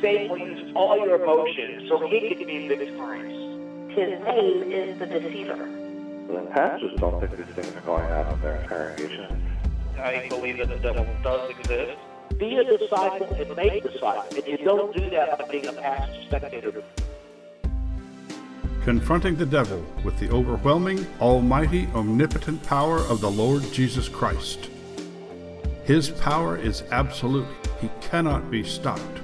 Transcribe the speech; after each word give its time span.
Satan 0.00 0.28
will 0.28 0.38
use 0.38 0.72
all 0.74 0.98
your 0.98 1.22
emotions 1.22 1.88
so 1.88 2.06
he 2.06 2.34
can 2.34 2.46
be 2.46 2.68
victorious. 2.68 3.32
His 3.96 4.20
name 4.24 4.72
is 4.72 4.98
the 4.98 5.06
deceiver. 5.06 5.56
The 6.28 6.40
pastors 6.52 6.98
don't 6.98 7.20
think 7.20 7.36
these 7.36 7.54
things 7.54 7.76
are 7.76 7.80
going 7.80 8.04
on 8.04 8.34
in 8.34 8.40
their 8.40 8.66
congregation. 8.68 9.42
I 9.98 10.26
believe 10.28 10.58
that 10.58 10.68
the 10.68 10.76
devil 10.76 11.06
does 11.22 11.50
exist. 11.50 11.98
Be 12.36 12.56
a 12.56 12.78
disciple 12.78 13.32
and 13.34 13.56
make 13.56 13.82
disciples. 13.82 14.34
And 14.34 14.46
you 14.46 14.58
don't 14.58 14.94
do 14.94 15.08
that 15.10 15.38
by 15.38 15.48
being 15.48 15.66
a 15.66 15.72
passive 15.72 16.24
spectator. 16.24 16.82
Confronting 18.82 19.36
the 19.36 19.46
devil 19.46 19.84
with 20.04 20.18
the 20.18 20.28
overwhelming, 20.30 21.06
almighty, 21.20 21.88
omnipotent 21.94 22.62
power 22.64 22.98
of 22.98 23.20
the 23.20 23.30
Lord 23.30 23.62
Jesus 23.72 24.08
Christ. 24.08 24.68
His 25.84 26.10
power 26.10 26.56
is 26.56 26.82
absolute. 26.90 27.46
He 27.80 27.88
cannot 28.00 28.50
be 28.50 28.62
stopped. 28.62 29.20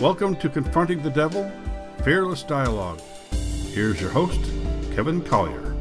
Welcome 0.00 0.34
to 0.36 0.48
Confronting 0.48 1.04
the 1.04 1.10
Devil, 1.10 1.48
Fearless 2.02 2.42
Dialogue. 2.42 3.00
Here's 3.70 4.00
your 4.00 4.10
host, 4.10 4.40
Kevin 4.92 5.22
Collier. 5.22 5.76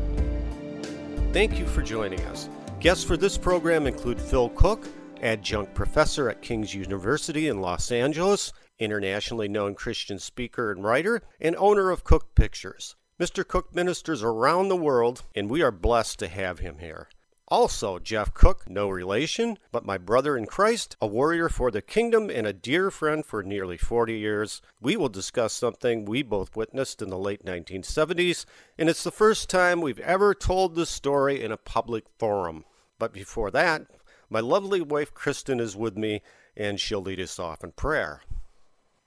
Thank 1.31 1.57
you 1.57 1.65
for 1.65 1.81
joining 1.81 2.21
us. 2.25 2.47
Guests 2.79 3.03
for 3.03 3.17
this 3.17 3.39
program 3.39 3.87
include 3.87 4.21
Phil 4.21 4.49
Cooke, 4.49 4.87
adjunct 5.23 5.73
professor 5.73 6.29
at 6.29 6.43
King's 6.43 6.75
University 6.75 7.47
in 7.47 7.59
Los 7.59 7.91
Angeles, 7.91 8.53
internationally 8.77 9.47
known 9.47 9.73
Christian 9.73 10.19
speaker 10.19 10.71
and 10.71 10.83
writer, 10.83 11.23
and 11.41 11.55
owner 11.55 11.89
of 11.89 12.03
Cooke 12.03 12.35
Pictures. 12.35 12.95
Mr. 13.19 13.45
Cooke 13.45 13.73
ministers 13.73 14.21
around 14.21 14.67
the 14.67 14.75
world, 14.75 15.23
and 15.33 15.49
we 15.49 15.63
are 15.63 15.71
blessed 15.71 16.19
to 16.19 16.27
have 16.27 16.59
him 16.59 16.77
here. 16.77 17.07
Also, 17.49 17.99
Jeff 17.99 18.33
Cooke, 18.33 18.69
no 18.69 18.89
relation, 18.89 19.57
but 19.71 19.85
my 19.85 19.97
brother 19.97 20.37
in 20.37 20.45
Christ, 20.45 20.95
a 21.01 21.07
warrior 21.07 21.49
for 21.49 21.69
the 21.69 21.81
kingdom 21.81 22.29
and 22.29 22.47
a 22.47 22.53
dear 22.53 22.89
friend 22.89 23.25
for 23.25 23.43
nearly 23.43 23.77
40 23.77 24.17
years. 24.17 24.61
We 24.79 24.95
will 24.95 25.09
discuss 25.09 25.53
something 25.53 26.05
we 26.05 26.23
both 26.23 26.55
witnessed 26.55 27.01
in 27.01 27.09
the 27.09 27.17
late 27.17 27.43
1970s, 27.43 28.45
and 28.77 28.89
it's 28.89 29.03
the 29.03 29.11
first 29.11 29.49
time 29.49 29.81
we've 29.81 29.99
ever 29.99 30.33
told 30.33 30.75
this 30.75 30.89
story 30.89 31.43
in 31.43 31.51
a 31.51 31.57
public 31.57 32.05
forum. 32.17 32.63
But 32.97 33.11
before 33.11 33.51
that, 33.51 33.87
my 34.29 34.39
lovely 34.39 34.81
wife 34.81 35.13
Kristen 35.13 35.59
is 35.59 35.75
with 35.75 35.97
me, 35.97 36.21
and 36.55 36.79
she'll 36.79 37.01
lead 37.01 37.19
us 37.19 37.39
off 37.39 37.63
in 37.63 37.73
prayer. 37.73 38.21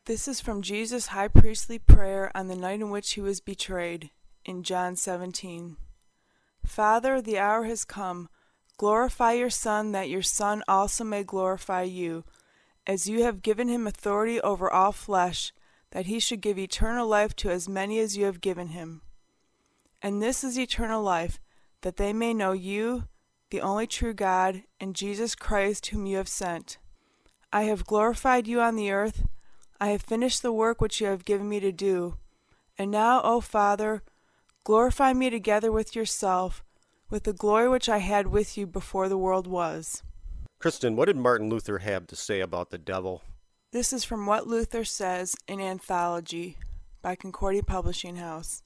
This 0.04 0.28
is 0.28 0.40
from 0.40 0.62
Jesus' 0.62 1.08
high 1.08 1.28
priestly 1.28 1.78
prayer 1.78 2.30
on 2.34 2.48
the 2.48 2.54
night 2.54 2.80
in 2.80 2.90
which 2.90 3.14
he 3.14 3.20
was 3.20 3.40
betrayed, 3.40 4.10
in 4.44 4.62
John 4.62 4.94
17. 4.94 5.78
Father, 6.66 7.20
the 7.20 7.38
hour 7.38 7.64
has 7.64 7.84
come. 7.84 8.28
Glorify 8.76 9.32
your 9.32 9.50
Son, 9.50 9.92
that 9.92 10.10
your 10.10 10.22
Son 10.22 10.62
also 10.68 11.04
may 11.04 11.24
glorify 11.24 11.82
you, 11.82 12.24
as 12.86 13.08
you 13.08 13.22
have 13.22 13.42
given 13.42 13.68
him 13.68 13.86
authority 13.86 14.40
over 14.40 14.70
all 14.70 14.92
flesh, 14.92 15.52
that 15.92 16.06
he 16.06 16.20
should 16.20 16.40
give 16.40 16.58
eternal 16.58 17.06
life 17.06 17.34
to 17.36 17.50
as 17.50 17.68
many 17.68 17.98
as 17.98 18.16
you 18.16 18.26
have 18.26 18.40
given 18.40 18.68
him. 18.68 19.00
And 20.02 20.22
this 20.22 20.44
is 20.44 20.58
eternal 20.58 21.02
life, 21.02 21.40
that 21.80 21.96
they 21.96 22.12
may 22.12 22.34
know 22.34 22.52
you, 22.52 23.04
the 23.50 23.60
only 23.60 23.86
true 23.86 24.12
God, 24.12 24.64
and 24.80 24.94
Jesus 24.94 25.34
Christ, 25.34 25.86
whom 25.86 26.04
you 26.04 26.16
have 26.16 26.28
sent. 26.28 26.78
I 27.52 27.62
have 27.62 27.86
glorified 27.86 28.46
you 28.46 28.60
on 28.60 28.76
the 28.76 28.90
earth. 28.90 29.26
I 29.80 29.88
have 29.88 30.02
finished 30.02 30.42
the 30.42 30.52
work 30.52 30.80
which 30.80 31.00
you 31.00 31.06
have 31.06 31.24
given 31.24 31.48
me 31.48 31.60
to 31.60 31.72
do. 31.72 32.16
And 32.76 32.90
now, 32.90 33.22
O 33.22 33.40
Father, 33.40 34.02
glorify 34.66 35.12
me 35.12 35.30
together 35.30 35.70
with 35.70 35.94
yourself 35.94 36.64
with 37.08 37.22
the 37.22 37.32
glory 37.32 37.68
which 37.68 37.88
I 37.88 37.98
had 37.98 38.26
with 38.26 38.58
you 38.58 38.66
before 38.66 39.08
the 39.08 39.16
world 39.16 39.46
was. 39.46 40.02
Kristen, 40.58 40.96
what 40.96 41.04
did 41.04 41.16
Martin 41.16 41.48
Luther 41.48 41.78
have 41.78 42.08
to 42.08 42.16
say 42.16 42.40
about 42.40 42.70
the 42.70 42.78
devil? 42.78 43.22
This 43.70 43.92
is 43.92 44.02
from 44.02 44.26
What 44.26 44.48
Luther 44.48 44.82
Says 44.82 45.36
in 45.46 45.60
Anthology 45.60 46.58
by 47.00 47.14
Concordia 47.14 47.62
Publishing 47.62 48.16
House. 48.16 48.64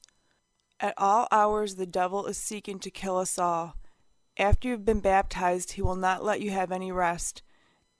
At 0.79 0.95
all 0.97 1.27
hours 1.31 1.75
the 1.75 1.85
devil 1.85 2.25
is 2.25 2.35
seeking 2.35 2.79
to 2.79 2.89
kill 2.89 3.19
us 3.19 3.37
all. 3.37 3.75
After 4.39 4.69
you 4.69 4.73
have 4.73 4.85
been 4.85 5.01
baptized, 5.01 5.73
he 5.73 5.83
will 5.83 5.95
not 5.95 6.23
let 6.23 6.41
you 6.41 6.49
have 6.49 6.71
any 6.71 6.91
rest. 6.91 7.43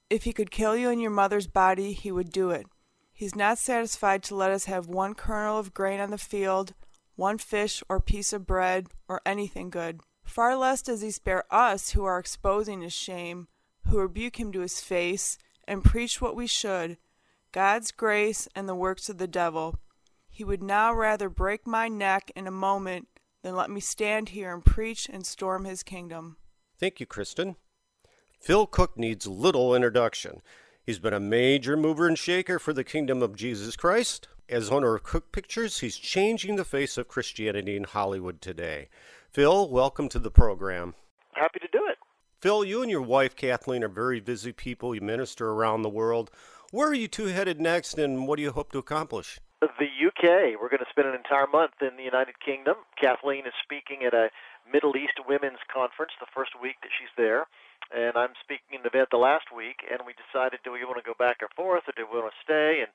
If 0.09 0.23
he 0.23 0.34
could 0.34 0.50
kill 0.50 0.75
you 0.75 0.90
in 0.90 1.00
your 1.00 1.11
mother's 1.11 1.45
body, 1.45 1.94
he 1.94 2.11
would 2.11 2.31
do 2.31 2.50
it. 2.50 2.66
He's 3.13 3.35
not 3.35 3.59
satisfied 3.59 4.23
to 4.23 4.35
let 4.35 4.50
us 4.50 4.66
have 4.66 4.88
one 4.88 5.13
kernel 5.13 5.59
of 5.59 5.75
grain 5.75 6.00
on 6.00 6.09
the 6.09 6.17
field, 6.17 6.73
one 7.22 7.38
fish 7.38 7.84
or 7.88 8.00
piece 8.00 8.34
of 8.34 8.48
bread, 8.48 8.88
or 9.08 9.22
anything 9.28 9.70
good. 9.70 10.02
Far 10.24 10.56
less 10.56 10.82
does 10.82 11.02
he 11.02 11.12
spare 11.12 11.44
us 11.54 11.92
who 11.92 12.04
are 12.04 12.18
exposing 12.18 12.82
his 12.82 12.94
shame, 12.94 13.48
who 13.88 14.00
rebuke 14.00 14.40
him 14.40 14.52
to 14.52 14.62
his 14.62 14.82
face, 14.82 15.38
and 15.68 15.84
preach 15.84 16.20
what 16.20 16.36
we 16.36 16.48
should 16.48 16.98
God's 17.52 17.92
grace 17.92 18.48
and 18.56 18.68
the 18.68 18.74
works 18.74 19.08
of 19.08 19.20
the 19.20 19.28
devil. 19.28 19.78
He 20.30 20.44
would 20.44 20.64
now 20.64 20.94
rather 20.94 21.30
break 21.30 21.68
my 21.68 21.88
neck 21.88 22.32
in 22.36 22.48
a 22.48 22.52
moment 22.52 23.08
than 23.44 23.56
let 23.56 23.70
me 23.70 23.82
stand 23.82 24.30
here 24.30 24.52
and 24.52 24.66
preach 24.66 25.08
and 25.08 25.24
storm 25.24 25.66
his 25.66 25.84
kingdom. 25.84 26.38
Thank 26.80 27.00
you, 27.00 27.06
Kristen. 27.06 27.56
Phil 28.40 28.66
Cooke 28.66 28.98
needs 28.98 29.28
little 29.28 29.76
introduction. 29.76 30.42
He's 30.84 30.97
been 30.97 31.14
a 31.14 31.19
major 31.19 31.78
mover 31.78 32.08
and 32.08 32.18
shaker 32.18 32.58
for 32.58 32.74
the 32.74 32.84
kingdom 32.84 33.22
of 33.22 33.36
Jesus 33.36 33.75
Christ. 33.75 34.28
As 34.50 34.72
owner 34.72 34.96
of 34.96 35.03
Cooke 35.03 35.31
Pictures, 35.31 35.80
he's 35.80 35.96
changing 35.96 36.56
the 36.56 36.66
face 36.66 36.97
of 36.97 37.08
Christianity 37.08 37.78
in 37.78 37.84
Hollywood 37.84 38.42
today. 38.42 38.90
Phil, 39.30 39.70
welcome 39.70 40.09
to 40.09 40.18
the 40.18 40.31
program. 40.31 40.96
Happy 41.34 41.59
to 41.59 41.68
do 41.72 41.86
it. 41.88 42.00
Phil, 42.40 42.66
you 42.66 42.81
and 42.81 42.90
your 42.90 43.03
wife 43.03 43.36
Kathleen 43.36 43.84
are 43.84 43.90
very 43.90 44.20
busy 44.20 44.52
people. 44.52 44.96
You 44.96 45.02
minister 45.02 45.52
around 45.52 45.84
the 45.84 45.90
world. 45.90 46.31
Where 46.72 46.88
are 46.88 46.96
you 46.96 47.08
two 47.08 47.28
headed 47.28 47.62
next, 47.62 48.00
and 48.00 48.28
what 48.28 48.38
do 48.38 48.41
you 48.41 48.52
hope 48.52 48.72
to 48.72 48.80
accomplish? 48.80 49.40
The 49.62 49.68
UK. 49.68 50.59
We're 50.59 50.70
going 50.70 50.80
to 50.80 50.90
spend 50.90 51.08
an 51.08 51.14
entire 51.14 51.46
month 51.46 51.74
in 51.81 51.96
the 51.96 52.03
United 52.03 52.40
Kingdom. 52.44 52.78
Kathleen 53.00 53.46
is 53.46 53.53
speaking 53.64 54.03
at 54.03 54.16
a 54.16 54.30
Middle 54.67 54.97
East 54.97 55.19
Women's 55.27 55.61
Conference 55.72 56.11
the 56.19 56.29
first 56.33 56.51
week 56.59 56.77
that 56.81 56.94
she's 56.95 57.11
there, 57.17 57.47
and 57.91 58.16
I'm 58.16 58.35
speaking 58.44 58.79
an 58.79 58.88
event 58.88 59.09
the 59.11 59.22
last 59.22 59.51
week. 59.51 59.83
And 59.88 60.05
we 60.05 60.16
decided, 60.16 60.63
do 60.63 60.72
we 60.72 60.83
want 60.83 60.99
to 60.99 61.07
go 61.07 61.17
back 61.17 61.44
and 61.44 61.51
forth, 61.55 61.88
or 61.88 61.95
do 61.95 62.07
we 62.07 62.19
want 62.19 62.31
to 62.31 62.44
stay? 62.44 62.79
And 62.83 62.91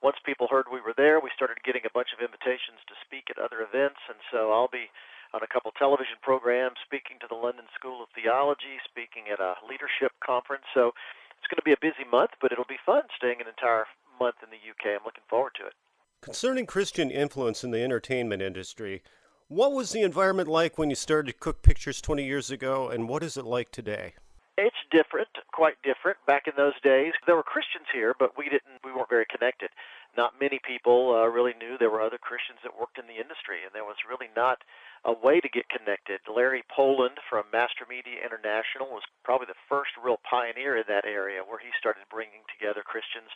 once 0.00 0.16
people 0.22 0.46
heard 0.46 0.70
we 0.70 0.80
were 0.80 0.94
there, 0.96 1.18
we 1.18 1.34
started 1.34 1.58
getting 1.66 1.82
a 1.82 1.92
bunch 1.92 2.14
of 2.14 2.22
invitations 2.22 2.80
to 2.86 2.94
speak 3.02 3.28
at 3.28 3.42
other 3.42 3.60
events, 3.60 3.98
and 4.06 4.18
so 4.30 4.54
I'll 4.54 4.70
be 4.70 4.88
on 5.34 5.42
a 5.42 5.50
couple 5.50 5.70
television 5.76 6.16
programs, 6.22 6.80
speaking 6.80 7.20
to 7.20 7.28
the 7.28 7.36
London 7.36 7.66
School 7.74 8.00
of 8.00 8.08
Theology, 8.14 8.80
speaking 8.86 9.28
at 9.28 9.40
a 9.40 9.60
leadership 9.68 10.16
conference. 10.24 10.64
So 10.72 10.94
it's 11.36 11.50
going 11.50 11.60
to 11.60 11.66
be 11.66 11.76
a 11.76 11.82
busy 11.82 12.08
month, 12.08 12.32
but 12.40 12.52
it'll 12.52 12.68
be 12.68 12.80
fun 12.86 13.02
staying 13.16 13.40
an 13.40 13.48
entire 13.50 13.84
month 14.16 14.40
in 14.40 14.48
the 14.48 14.62
UK. 14.62 14.96
I'm 14.96 15.04
looking 15.04 15.26
forward 15.28 15.52
to 15.60 15.66
it. 15.66 15.74
Concerning 16.22 16.66
Christian 16.66 17.10
influence 17.10 17.62
in 17.62 17.70
the 17.70 17.82
entertainment 17.82 18.42
industry, 18.42 19.02
what 19.48 19.72
was 19.72 19.92
the 19.92 20.02
environment 20.02 20.48
like 20.48 20.76
when 20.76 20.90
you 20.90 20.96
started 20.96 21.32
to 21.32 21.38
Cooke 21.38 21.62
Pictures 21.62 22.00
20 22.00 22.24
years 22.24 22.50
ago, 22.50 22.88
and 22.88 23.08
what 23.08 23.22
is 23.22 23.36
it 23.36 23.44
like 23.44 23.72
today? 23.72 24.14
It's 24.58 24.76
different, 24.90 25.28
quite 25.52 25.80
different. 25.82 26.18
Back 26.26 26.48
in 26.48 26.52
those 26.56 26.78
days, 26.82 27.14
there 27.26 27.36
were 27.36 27.46
Christians 27.46 27.86
here, 27.92 28.12
but 28.18 28.36
we 28.36 28.44
didn't. 28.50 28.82
We 28.84 28.92
weren't 28.92 29.08
very 29.08 29.26
connected. 29.30 29.70
Not 30.16 30.40
many 30.40 30.58
people 30.66 31.14
uh, 31.14 31.30
really 31.30 31.54
knew 31.54 31.78
there 31.78 31.94
were 31.94 32.02
other 32.02 32.18
Christians 32.18 32.58
that 32.64 32.74
worked 32.74 32.98
in 32.98 33.06
the 33.06 33.22
industry, 33.22 33.62
and 33.64 33.72
there 33.72 33.86
was 33.86 34.02
really 34.02 34.26
not 34.34 34.58
a 35.04 35.14
way 35.14 35.38
to 35.38 35.48
get 35.48 35.70
connected. 35.70 36.20
Larry 36.26 36.64
Poland 36.74 37.22
from 37.30 37.46
Master 37.52 37.86
Media 37.88 38.18
International 38.18 38.90
was 38.90 39.06
probably 39.22 39.46
the 39.46 39.64
first 39.70 39.94
real 39.94 40.18
pioneer 40.28 40.76
in 40.76 40.84
that 40.88 41.06
area 41.06 41.46
where 41.46 41.62
he 41.62 41.70
started 41.78 42.02
bringing 42.10 42.42
together 42.50 42.82
Christians 42.82 43.30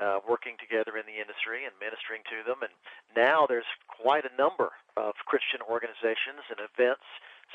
uh, 0.00 0.20
working 0.28 0.56
together 0.60 0.96
in 0.96 1.06
the 1.06 1.20
industry 1.20 1.64
and 1.64 1.72
ministering 1.80 2.22
to 2.30 2.42
them. 2.46 2.62
And 2.62 2.72
now 3.16 3.46
there's 3.46 3.68
quite 3.88 4.24
a 4.24 4.34
number 4.36 4.72
of 4.96 5.14
Christian 5.26 5.60
organizations 5.64 6.46
and 6.50 6.58
events. 6.60 7.06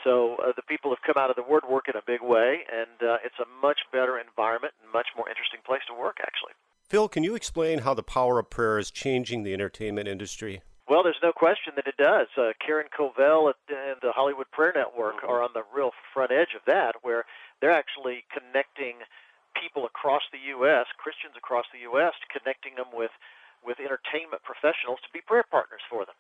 So 0.04 0.38
uh, 0.40 0.54
the 0.56 0.64
people 0.64 0.92
have 0.92 1.04
come 1.04 1.22
out 1.22 1.30
of 1.30 1.36
the 1.36 1.44
woodwork 1.44 1.90
in 1.90 1.96
a 1.96 2.06
big 2.06 2.22
way, 2.22 2.64
and 2.72 2.98
uh, 3.04 3.26
it's 3.26 3.40
a 3.40 3.48
much 3.62 3.84
better 3.92 4.20
environment 4.20 4.74
and 4.82 4.92
much 4.92 5.08
more 5.18 5.28
interesting 5.28 5.60
place 5.66 5.82
to 5.88 5.94
work, 5.94 6.18
actually. 6.22 6.54
Phil, 6.88 7.10
can 7.10 7.24
you 7.24 7.36
explain 7.36 7.80
how 7.80 7.94
the 7.94 8.04
power 8.04 8.40
of 8.40 8.50
prayer 8.50 8.80
is 8.80 8.92
changing 8.92 9.44
the 9.44 9.54
entertainment 9.54 10.08
industry? 10.08 10.62
Well, 10.90 11.04
there's 11.04 11.22
no 11.22 11.32
question 11.32 11.74
that 11.76 11.86
it 11.86 11.98
does. 11.98 12.28
Uh, 12.36 12.54
Karen 12.66 12.88
Covell 12.90 13.54
and 13.70 14.02
the 14.02 14.12
Hollywood 14.12 14.50
Prayer 14.50 14.74
Network 14.76 15.24
are 15.24 15.44
on 15.44 15.52
the 15.54 15.62
real 15.72 15.92
front 16.14 16.32
edge 16.32 16.56
of 16.56 16.66
that, 16.66 16.96
where 17.04 17.26
they're 17.62 17.70
actually 17.70 18.26
connecting 18.34 18.96
people 19.60 19.86
across 19.86 20.24
the 20.32 20.42
U.S., 20.58 20.88
Christians 20.98 21.36
across 21.36 21.68
the 21.76 21.84
U.S., 21.92 22.16
connecting 22.32 22.76
them 22.80 22.90
with 22.96 23.12
with 23.60 23.76
entertainment 23.84 24.40
professionals 24.48 25.04
to 25.04 25.12
be 25.12 25.20
prayer 25.20 25.44
partners 25.44 25.84
for 25.92 26.08
them. 26.08 26.16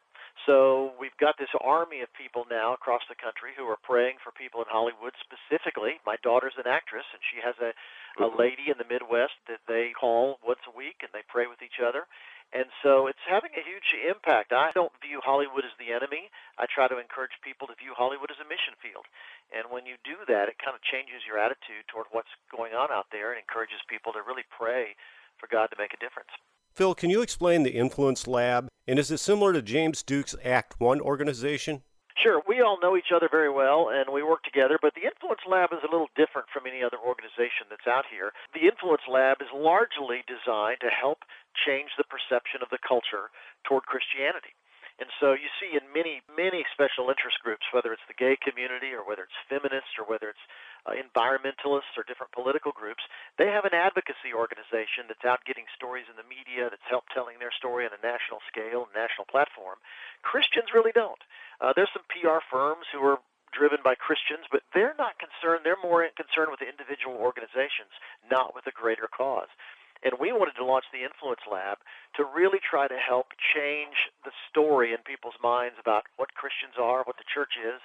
So 0.47 0.91
we've 0.99 1.15
got 1.19 1.35
this 1.39 1.51
army 1.59 2.03
of 2.03 2.11
people 2.15 2.43
now 2.47 2.75
across 2.75 3.03
the 3.07 3.15
country 3.15 3.51
who 3.55 3.67
are 3.67 3.79
praying 3.79 4.19
for 4.23 4.31
people 4.31 4.63
in 4.63 4.67
Hollywood 4.71 5.15
specifically. 5.19 5.99
My 6.07 6.15
daughter's 6.23 6.55
an 6.59 6.67
actress, 6.67 7.07
and 7.11 7.23
she 7.27 7.39
has 7.43 7.55
a, 7.59 7.71
a 7.71 8.27
mm-hmm. 8.27 8.39
lady 8.39 8.65
in 8.71 8.79
the 8.79 8.87
Midwest 8.87 9.35
that 9.47 9.63
they 9.67 9.91
call 9.91 10.39
once 10.43 10.63
a 10.67 10.75
week, 10.75 11.03
and 11.03 11.11
they 11.11 11.23
pray 11.27 11.47
with 11.47 11.63
each 11.63 11.83
other. 11.83 12.07
And 12.51 12.65
so 12.81 13.05
it's 13.05 13.21
having 13.29 13.53
a 13.53 13.61
huge 13.61 13.93
impact. 13.93 14.53
I 14.53 14.71
don't 14.73 14.91
view 15.05 15.21
Hollywood 15.21 15.65
as 15.65 15.75
the 15.77 15.93
enemy. 15.93 16.33
I 16.57 16.65
try 16.65 16.87
to 16.89 16.97
encourage 16.97 17.37
people 17.45 17.67
to 17.69 17.77
view 17.77 17.93
Hollywood 17.93 18.31
as 18.33 18.41
a 18.41 18.49
mission 18.49 18.73
field. 18.81 19.05
And 19.53 19.69
when 19.69 19.85
you 19.85 20.01
do 20.01 20.17
that, 20.25 20.49
it 20.49 20.57
kind 20.57 20.73
of 20.73 20.81
changes 20.81 21.29
your 21.29 21.37
attitude 21.37 21.85
toward 21.87 22.09
what's 22.09 22.33
going 22.49 22.73
on 22.73 22.89
out 22.89 23.13
there 23.13 23.29
and 23.29 23.37
encourages 23.37 23.85
people 23.85 24.13
to 24.13 24.25
really 24.25 24.45
pray 24.49 24.97
for 25.37 25.45
God 25.45 25.69
to 25.69 25.77
make 25.77 25.93
a 25.93 26.01
difference. 26.01 26.33
Phil, 26.73 26.95
can 26.95 27.09
you 27.09 27.21
explain 27.21 27.63
the 27.63 27.77
Influence 27.77 28.27
Lab? 28.27 28.67
And 28.87 28.97
is 28.97 29.11
it 29.11 29.19
similar 29.19 29.53
to 29.53 29.61
James 29.61 30.01
Duke's 30.01 30.35
Act 30.43 30.79
One 30.79 31.01
organization? 31.01 31.83
Sure. 32.19 32.43
We 32.43 32.59
all 32.59 32.75
know 32.83 32.97
each 32.97 33.15
other 33.15 33.29
very 33.31 33.49
well 33.49 33.87
and 33.87 34.11
we 34.11 34.23
work 34.23 34.43
together, 34.43 34.75
but 34.75 34.91
the 34.93 35.07
Influence 35.07 35.39
Lab 35.47 35.71
is 35.71 35.79
a 35.87 35.91
little 35.91 36.11
different 36.19 36.51
from 36.51 36.67
any 36.67 36.83
other 36.83 36.99
organization 36.99 37.71
that's 37.71 37.87
out 37.87 38.03
here. 38.11 38.35
The 38.51 38.67
Influence 38.67 39.07
Lab 39.07 39.39
is 39.39 39.47
largely 39.55 40.27
designed 40.27 40.83
to 40.83 40.91
help 40.91 41.23
change 41.55 41.95
the 41.95 42.03
perception 42.03 42.59
of 42.59 42.67
the 42.75 42.81
culture 42.83 43.31
toward 43.63 43.87
Christianity. 43.87 44.51
And 44.99 45.07
so 45.15 45.31
you 45.31 45.47
see 45.63 45.79
in 45.79 45.87
many, 45.95 46.19
many 46.27 46.67
special 46.75 47.07
interest 47.07 47.39
groups, 47.39 47.63
whether 47.71 47.95
it's 47.95 48.03
the 48.11 48.19
gay 48.19 48.35
community 48.35 48.91
or 48.91 49.07
whether 49.07 49.23
it's 49.23 49.47
feminists 49.47 49.95
or 49.95 50.03
whether 50.03 50.27
it's 50.27 50.45
uh, 50.83 50.91
environmentalists 50.91 51.95
or 51.95 52.03
different 52.03 52.35
political 52.35 52.75
groups, 52.75 52.99
they 53.39 53.47
have 53.47 53.63
an 53.63 53.71
advocacy 53.71 54.35
organization 54.35 55.07
that's 55.07 55.23
out 55.23 55.39
getting 55.47 55.71
stories 55.71 56.11
in 56.11 56.19
the 56.19 56.27
media, 56.27 56.67
that's 56.67 56.83
help 56.91 57.07
telling 57.15 57.39
their 57.39 57.55
story 57.55 57.87
on 57.87 57.95
a 57.95 58.03
national 58.03 58.43
scale, 58.51 58.91
national 58.91 59.23
platform. 59.31 59.79
Christians 60.19 60.75
really 60.75 60.91
don't. 60.91 61.23
Uh, 61.59 61.73
there's 61.75 61.91
some 61.91 62.07
PR 62.07 62.39
firms 62.47 62.87
who 62.91 63.03
are 63.03 63.19
driven 63.51 63.79
by 63.83 63.95
Christians, 63.95 64.47
but 64.51 64.63
they're 64.73 64.95
not 64.97 65.19
concerned. 65.19 65.65
They're 65.65 65.79
more 65.81 66.07
concerned 66.15 66.51
with 66.51 66.63
the 66.63 66.71
individual 66.71 67.17
organizations, 67.19 67.91
not 68.29 68.55
with 68.55 68.67
a 68.67 68.75
greater 68.75 69.09
cause. 69.11 69.51
And 69.99 70.15
we 70.15 70.31
wanted 70.31 70.55
to 70.55 70.63
launch 70.63 70.87
the 70.95 71.03
Influence 71.03 71.43
Lab 71.43 71.83
to 72.15 72.23
really 72.23 72.63
try 72.63 72.87
to 72.87 72.95
help 72.95 73.35
change 73.35 74.07
the 74.23 74.31
story 74.47 74.95
in 74.95 75.03
people's 75.03 75.35
minds 75.43 75.75
about 75.75 76.07
what 76.15 76.39
Christians 76.39 76.79
are, 76.79 77.03
what 77.03 77.19
the 77.19 77.27
church 77.27 77.59
is, 77.59 77.83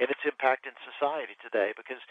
and 0.00 0.10
its 0.10 0.26
impact 0.26 0.66
in 0.66 0.74
society 0.82 1.38
today. 1.38 1.70
Because 1.76 2.02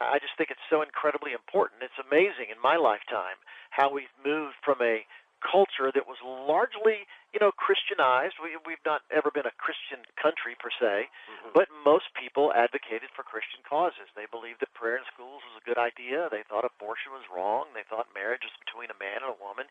I 0.00 0.16
just 0.24 0.32
think 0.40 0.48
it's 0.48 0.70
so 0.72 0.80
incredibly 0.80 1.36
important. 1.36 1.84
It's 1.84 2.00
amazing 2.00 2.48
in 2.48 2.56
my 2.56 2.80
lifetime 2.80 3.36
how 3.70 3.92
we've 3.92 4.14
moved 4.24 4.56
from 4.64 4.80
a 4.80 5.04
culture 5.44 5.92
that 5.92 6.08
was 6.08 6.18
largely, 6.24 7.04
you 7.30 7.38
know, 7.38 7.52
Christianized. 7.52 8.40
We, 8.40 8.56
we've 8.64 8.82
not 8.88 9.04
ever 9.12 9.28
been 9.28 9.44
a 9.44 9.54
Christian 9.60 10.02
country 10.16 10.56
per 10.56 10.72
se, 10.72 11.06
mm-hmm. 11.06 11.52
but 11.52 11.68
most 11.84 12.10
people 12.16 12.50
advocated 12.56 13.12
for 13.12 13.22
Christian 13.22 13.60
causes. 13.62 14.08
They 14.16 14.26
believed 14.26 14.64
that 14.64 14.72
prayer 14.72 14.96
in 14.96 15.04
schools 15.12 15.44
was 15.44 15.60
a 15.60 15.64
good 15.68 15.78
idea. 15.78 16.32
They 16.32 16.42
thought 16.48 16.64
abortion 16.64 17.12
was 17.12 17.28
wrong. 17.28 17.70
They 17.76 17.84
thought 17.84 18.08
marriage 18.16 18.42
was 18.42 18.56
between 18.64 18.88
a 18.88 18.98
man 18.98 19.22
and 19.22 19.36
a 19.36 19.38
woman. 19.38 19.68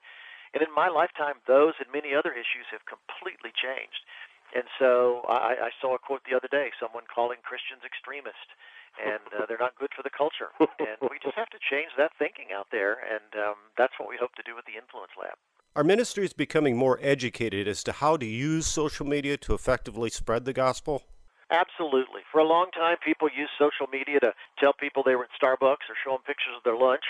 And 0.54 0.62
in 0.62 0.70
my 0.70 0.88
lifetime, 0.88 1.42
those 1.50 1.74
and 1.82 1.90
many 1.90 2.14
other 2.14 2.32
issues 2.32 2.70
have 2.70 2.86
completely 2.86 3.50
changed. 3.50 4.06
And 4.54 4.70
so 4.78 5.26
I, 5.26 5.70
I 5.70 5.72
saw 5.82 5.98
a 5.98 6.00
quote 6.00 6.22
the 6.30 6.38
other 6.38 6.48
day, 6.48 6.70
someone 6.78 7.10
calling 7.10 7.42
Christians 7.42 7.82
extremist, 7.82 8.54
and 9.02 9.26
uh, 9.34 9.50
they're 9.50 9.62
not 9.62 9.74
good 9.82 9.90
for 9.98 10.06
the 10.06 10.14
culture. 10.14 10.54
and 10.62 11.02
we 11.10 11.18
just 11.18 11.34
have 11.34 11.50
to 11.58 11.58
change 11.58 11.90
that 11.98 12.14
thinking 12.22 12.54
out 12.54 12.70
there, 12.70 13.02
and 13.02 13.34
um, 13.34 13.58
that's 13.82 13.98
what 13.98 14.06
we 14.06 14.14
hope 14.14 14.38
to 14.38 14.46
do 14.46 14.54
with 14.54 14.70
the 14.70 14.78
Influence 14.78 15.18
Lab. 15.18 15.42
Are 15.76 15.84
ministries 15.84 16.34
becoming 16.34 16.78
more 16.78 17.00
educated 17.02 17.68
as 17.68 17.82
to 17.90 17.94
how 17.94 18.16
to 18.18 18.28
use 18.28 18.68
social 18.68 19.08
media 19.08 19.38
to 19.38 19.58
effectively 19.58 20.12
spread 20.14 20.46
the 20.46 20.54
gospel? 20.54 21.02
Absolutely. 21.50 22.22
For 22.30 22.38
a 22.38 22.46
long 22.46 22.70
time, 22.78 22.98
people 23.02 23.26
used 23.26 23.58
social 23.58 23.90
media 23.90 24.22
to 24.22 24.38
tell 24.62 24.74
people 24.78 25.02
they 25.02 25.18
were 25.18 25.26
at 25.26 25.34
Starbucks 25.34 25.90
or 25.90 25.98
show 26.06 26.14
them 26.14 26.22
pictures 26.30 26.54
of 26.54 26.62
their 26.62 26.78
lunch. 26.78 27.02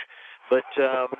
But 0.47 0.67
um, 0.79 1.11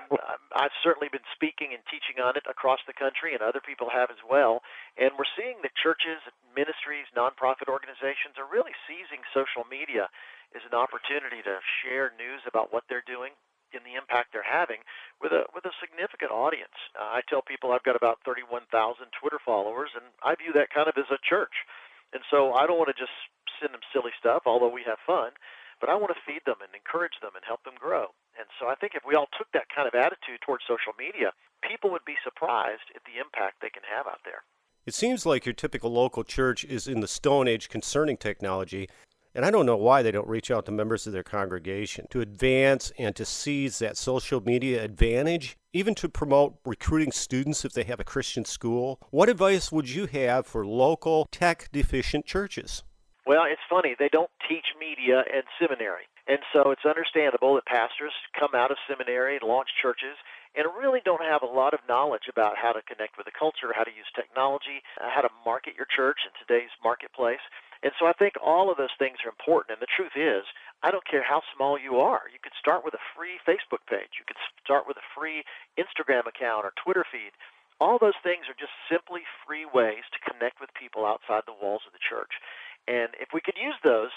I've 0.56 0.72
certainly 0.80 1.12
been 1.12 1.28
speaking 1.36 1.76
and 1.76 1.84
teaching 1.92 2.24
on 2.24 2.40
it 2.40 2.48
across 2.48 2.80
the 2.88 2.96
country, 2.96 3.36
and 3.36 3.44
other 3.44 3.60
people 3.60 3.92
have 3.92 4.08
as 4.08 4.24
well. 4.24 4.64
And 4.96 5.12
we're 5.20 5.28
seeing 5.36 5.60
that 5.68 5.76
churches, 5.76 6.24
ministries, 6.56 7.12
nonprofit 7.12 7.68
organizations 7.68 8.40
are 8.40 8.48
really 8.48 8.76
seizing 8.88 9.20
social 9.36 9.68
media 9.68 10.08
as 10.56 10.64
an 10.64 10.76
opportunity 10.76 11.44
to 11.44 11.60
share 11.84 12.16
news 12.16 12.48
about 12.48 12.72
what 12.72 12.88
they're 12.88 13.04
doing, 13.04 13.36
in 13.74 13.84
the 13.84 13.98
impact 13.98 14.32
they're 14.32 14.46
having 14.46 14.86
with 15.22 15.34
a 15.34 15.46
with 15.54 15.66
a 15.66 15.74
significant 15.82 16.32
audience. 16.32 16.78
Uh, 16.96 17.20
I 17.20 17.22
tell 17.28 17.42
people 17.42 17.74
I've 17.74 17.84
got 17.84 17.98
about 17.98 18.22
31,000 18.26 18.70
Twitter 19.12 19.42
followers, 19.44 19.92
and 19.98 20.06
I 20.22 20.38
view 20.38 20.54
that 20.54 20.74
kind 20.74 20.88
of 20.88 20.96
as 20.98 21.10
a 21.10 21.22
church. 21.22 21.66
And 22.14 22.22
so 22.30 22.54
I 22.54 22.70
don't 22.70 22.78
want 22.78 22.94
to 22.94 22.98
just 22.98 23.14
send 23.60 23.74
them 23.74 23.82
silly 23.90 24.14
stuff, 24.18 24.46
although 24.46 24.70
we 24.70 24.86
have 24.86 25.02
fun, 25.06 25.34
but 25.82 25.90
I 25.90 25.96
want 25.96 26.14
to 26.14 26.26
feed 26.26 26.46
them 26.46 26.62
and 26.62 26.70
encourage 26.72 27.18
them 27.22 27.34
and 27.34 27.44
help 27.44 27.64
them 27.66 27.74
grow. 27.78 28.14
And 28.38 28.48
so 28.60 28.70
I 28.70 28.76
think 28.76 28.94
if 28.94 29.04
we 29.06 29.16
all 29.16 29.30
took 29.38 29.50
that 29.54 29.70
kind 29.74 29.88
of 29.88 29.98
attitude 29.98 30.42
towards 30.46 30.64
social 30.70 30.94
media, 30.98 31.34
people 31.62 31.90
would 31.92 32.06
be 32.06 32.18
surprised 32.24 32.94
at 32.96 33.04
the 33.06 33.18
impact 33.18 33.62
they 33.62 33.74
can 33.74 33.84
have 33.90 34.06
out 34.06 34.22
there. 34.26 34.46
It 34.86 34.94
seems 34.94 35.26
like 35.26 35.46
your 35.46 35.54
typical 35.54 35.92
local 35.92 36.24
church 36.24 36.66
is 36.66 36.88
in 36.88 37.00
the 37.00 37.08
Stone 37.08 37.48
Age 37.48 37.70
concerning 37.70 38.18
technology, 38.18 38.90
and 39.36 39.46
I 39.46 39.52
don't 39.52 39.66
know 39.66 39.78
why 39.78 40.02
they 40.02 40.12
don't 40.12 40.28
reach 40.28 40.52
out 40.52 40.66
to 40.66 40.72
members 40.72 41.08
of 41.08 41.14
their 41.14 41.24
congregation 41.24 42.08
to 42.12 42.22
advance 42.22 42.92
and 42.98 43.16
to 43.16 43.26
seize 43.26 43.80
that 43.80 43.98
social 43.98 44.42
media 44.42 44.84
advantage, 44.84 45.58
even 45.74 45.96
to 45.96 46.10
promote 46.10 46.58
recruiting 46.66 47.12
students 47.12 47.66
if 47.66 47.74
they 47.74 47.84
have 47.84 48.00
a 48.00 48.04
Christian 48.04 48.46
school. 48.46 49.00
What 49.10 49.30
advice 49.30 49.72
would 49.72 49.90
you 49.90 50.06
have 50.08 50.46
for 50.46 50.66
local 50.66 51.26
tech 51.32 51.70
deficient 51.72 52.26
churches? 52.26 52.84
Well, 53.26 53.44
it's 53.50 53.62
funny. 53.70 53.96
They 53.98 54.10
don't 54.10 54.30
teach 54.48 54.66
media 54.80 55.24
in 55.32 55.44
seminary. 55.60 56.04
And 56.28 56.40
so 56.54 56.72
it's 56.72 56.86
understandable 56.88 57.56
that 57.56 57.66
pastors 57.66 58.14
come 58.38 58.56
out 58.56 58.72
of 58.72 58.78
seminary 58.88 59.36
and 59.36 59.44
launch 59.44 59.70
churches 59.82 60.16
and 60.56 60.68
really 60.78 61.02
don't 61.04 61.24
have 61.24 61.42
a 61.42 61.50
lot 61.50 61.74
of 61.74 61.82
knowledge 61.90 62.30
about 62.30 62.56
how 62.56 62.72
to 62.72 62.82
connect 62.84 63.18
with 63.18 63.26
the 63.26 63.36
culture, 63.36 63.74
how 63.76 63.84
to 63.84 63.92
use 63.92 64.08
technology, 64.16 64.86
uh, 65.02 65.10
how 65.10 65.22
to 65.22 65.30
market 65.44 65.74
your 65.76 65.88
church 65.90 66.24
in 66.24 66.32
today's 66.40 66.72
marketplace. 66.84 67.44
And 67.84 67.92
so 68.00 68.08
I 68.08 68.16
think 68.16 68.40
all 68.40 68.72
of 68.72 68.80
those 68.80 68.96
things 68.96 69.20
are 69.28 69.30
important. 69.30 69.76
And 69.76 69.84
the 69.84 69.92
truth 69.92 70.16
is, 70.16 70.48
I 70.82 70.90
don't 70.90 71.04
care 71.04 71.24
how 71.24 71.44
small 71.52 71.76
you 71.76 72.00
are. 72.00 72.32
You 72.32 72.40
could 72.40 72.56
start 72.56 72.88
with 72.88 72.96
a 72.96 73.08
free 73.12 73.44
Facebook 73.44 73.84
page. 73.92 74.16
You 74.16 74.26
could 74.26 74.40
start 74.64 74.88
with 74.88 74.96
a 74.96 75.10
free 75.12 75.44
Instagram 75.76 76.24
account 76.24 76.64
or 76.64 76.72
Twitter 76.80 77.04
feed. 77.04 77.36
All 77.84 78.00
those 78.00 78.18
things 78.24 78.48
are 78.48 78.56
just 78.56 78.72
simply 78.88 79.28
free 79.44 79.68
ways 79.68 80.08
to 80.16 80.24
connect 80.24 80.64
with 80.64 80.72
people 80.80 81.04
outside 81.04 81.44
the 81.44 81.60
walls 81.60 81.84
of 81.84 81.92
the 81.92 82.00
church. 82.00 82.40
And 82.88 83.12
if 83.20 83.36
we 83.36 83.44
could 83.44 83.60
use 83.60 83.76
those 83.84 84.16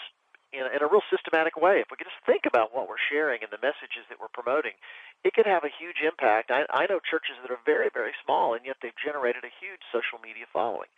in 0.55 0.63
a, 0.63 0.71
in 0.71 0.81
a 0.83 0.87
real 0.87 1.03
systematic 1.11 1.59
way, 1.59 1.83
if 1.83 1.91
we 1.91 1.99
could 1.99 2.07
just 2.07 2.23
think 2.23 2.47
about 2.47 2.71
what 2.71 2.87
we're 2.87 3.03
sharing 3.11 3.43
and 3.43 3.51
the 3.51 3.59
messages 3.59 4.07
that 4.07 4.23
we're 4.23 4.31
promoting, 4.31 4.79
it 5.27 5.35
could 5.35 5.47
have 5.47 5.67
a 5.67 5.73
huge 5.75 6.07
impact. 6.07 6.55
I, 6.55 6.71
I 6.71 6.87
know 6.87 7.03
churches 7.03 7.35
that 7.43 7.51
are 7.51 7.59
very, 7.67 7.91
very 7.91 8.15
small, 8.23 8.55
and 8.55 8.63
yet 8.63 8.79
they've 8.79 8.95
generated 8.95 9.43
a 9.43 9.59
huge 9.59 9.83
social 9.91 10.23
media 10.23 10.47
following. 10.55 10.91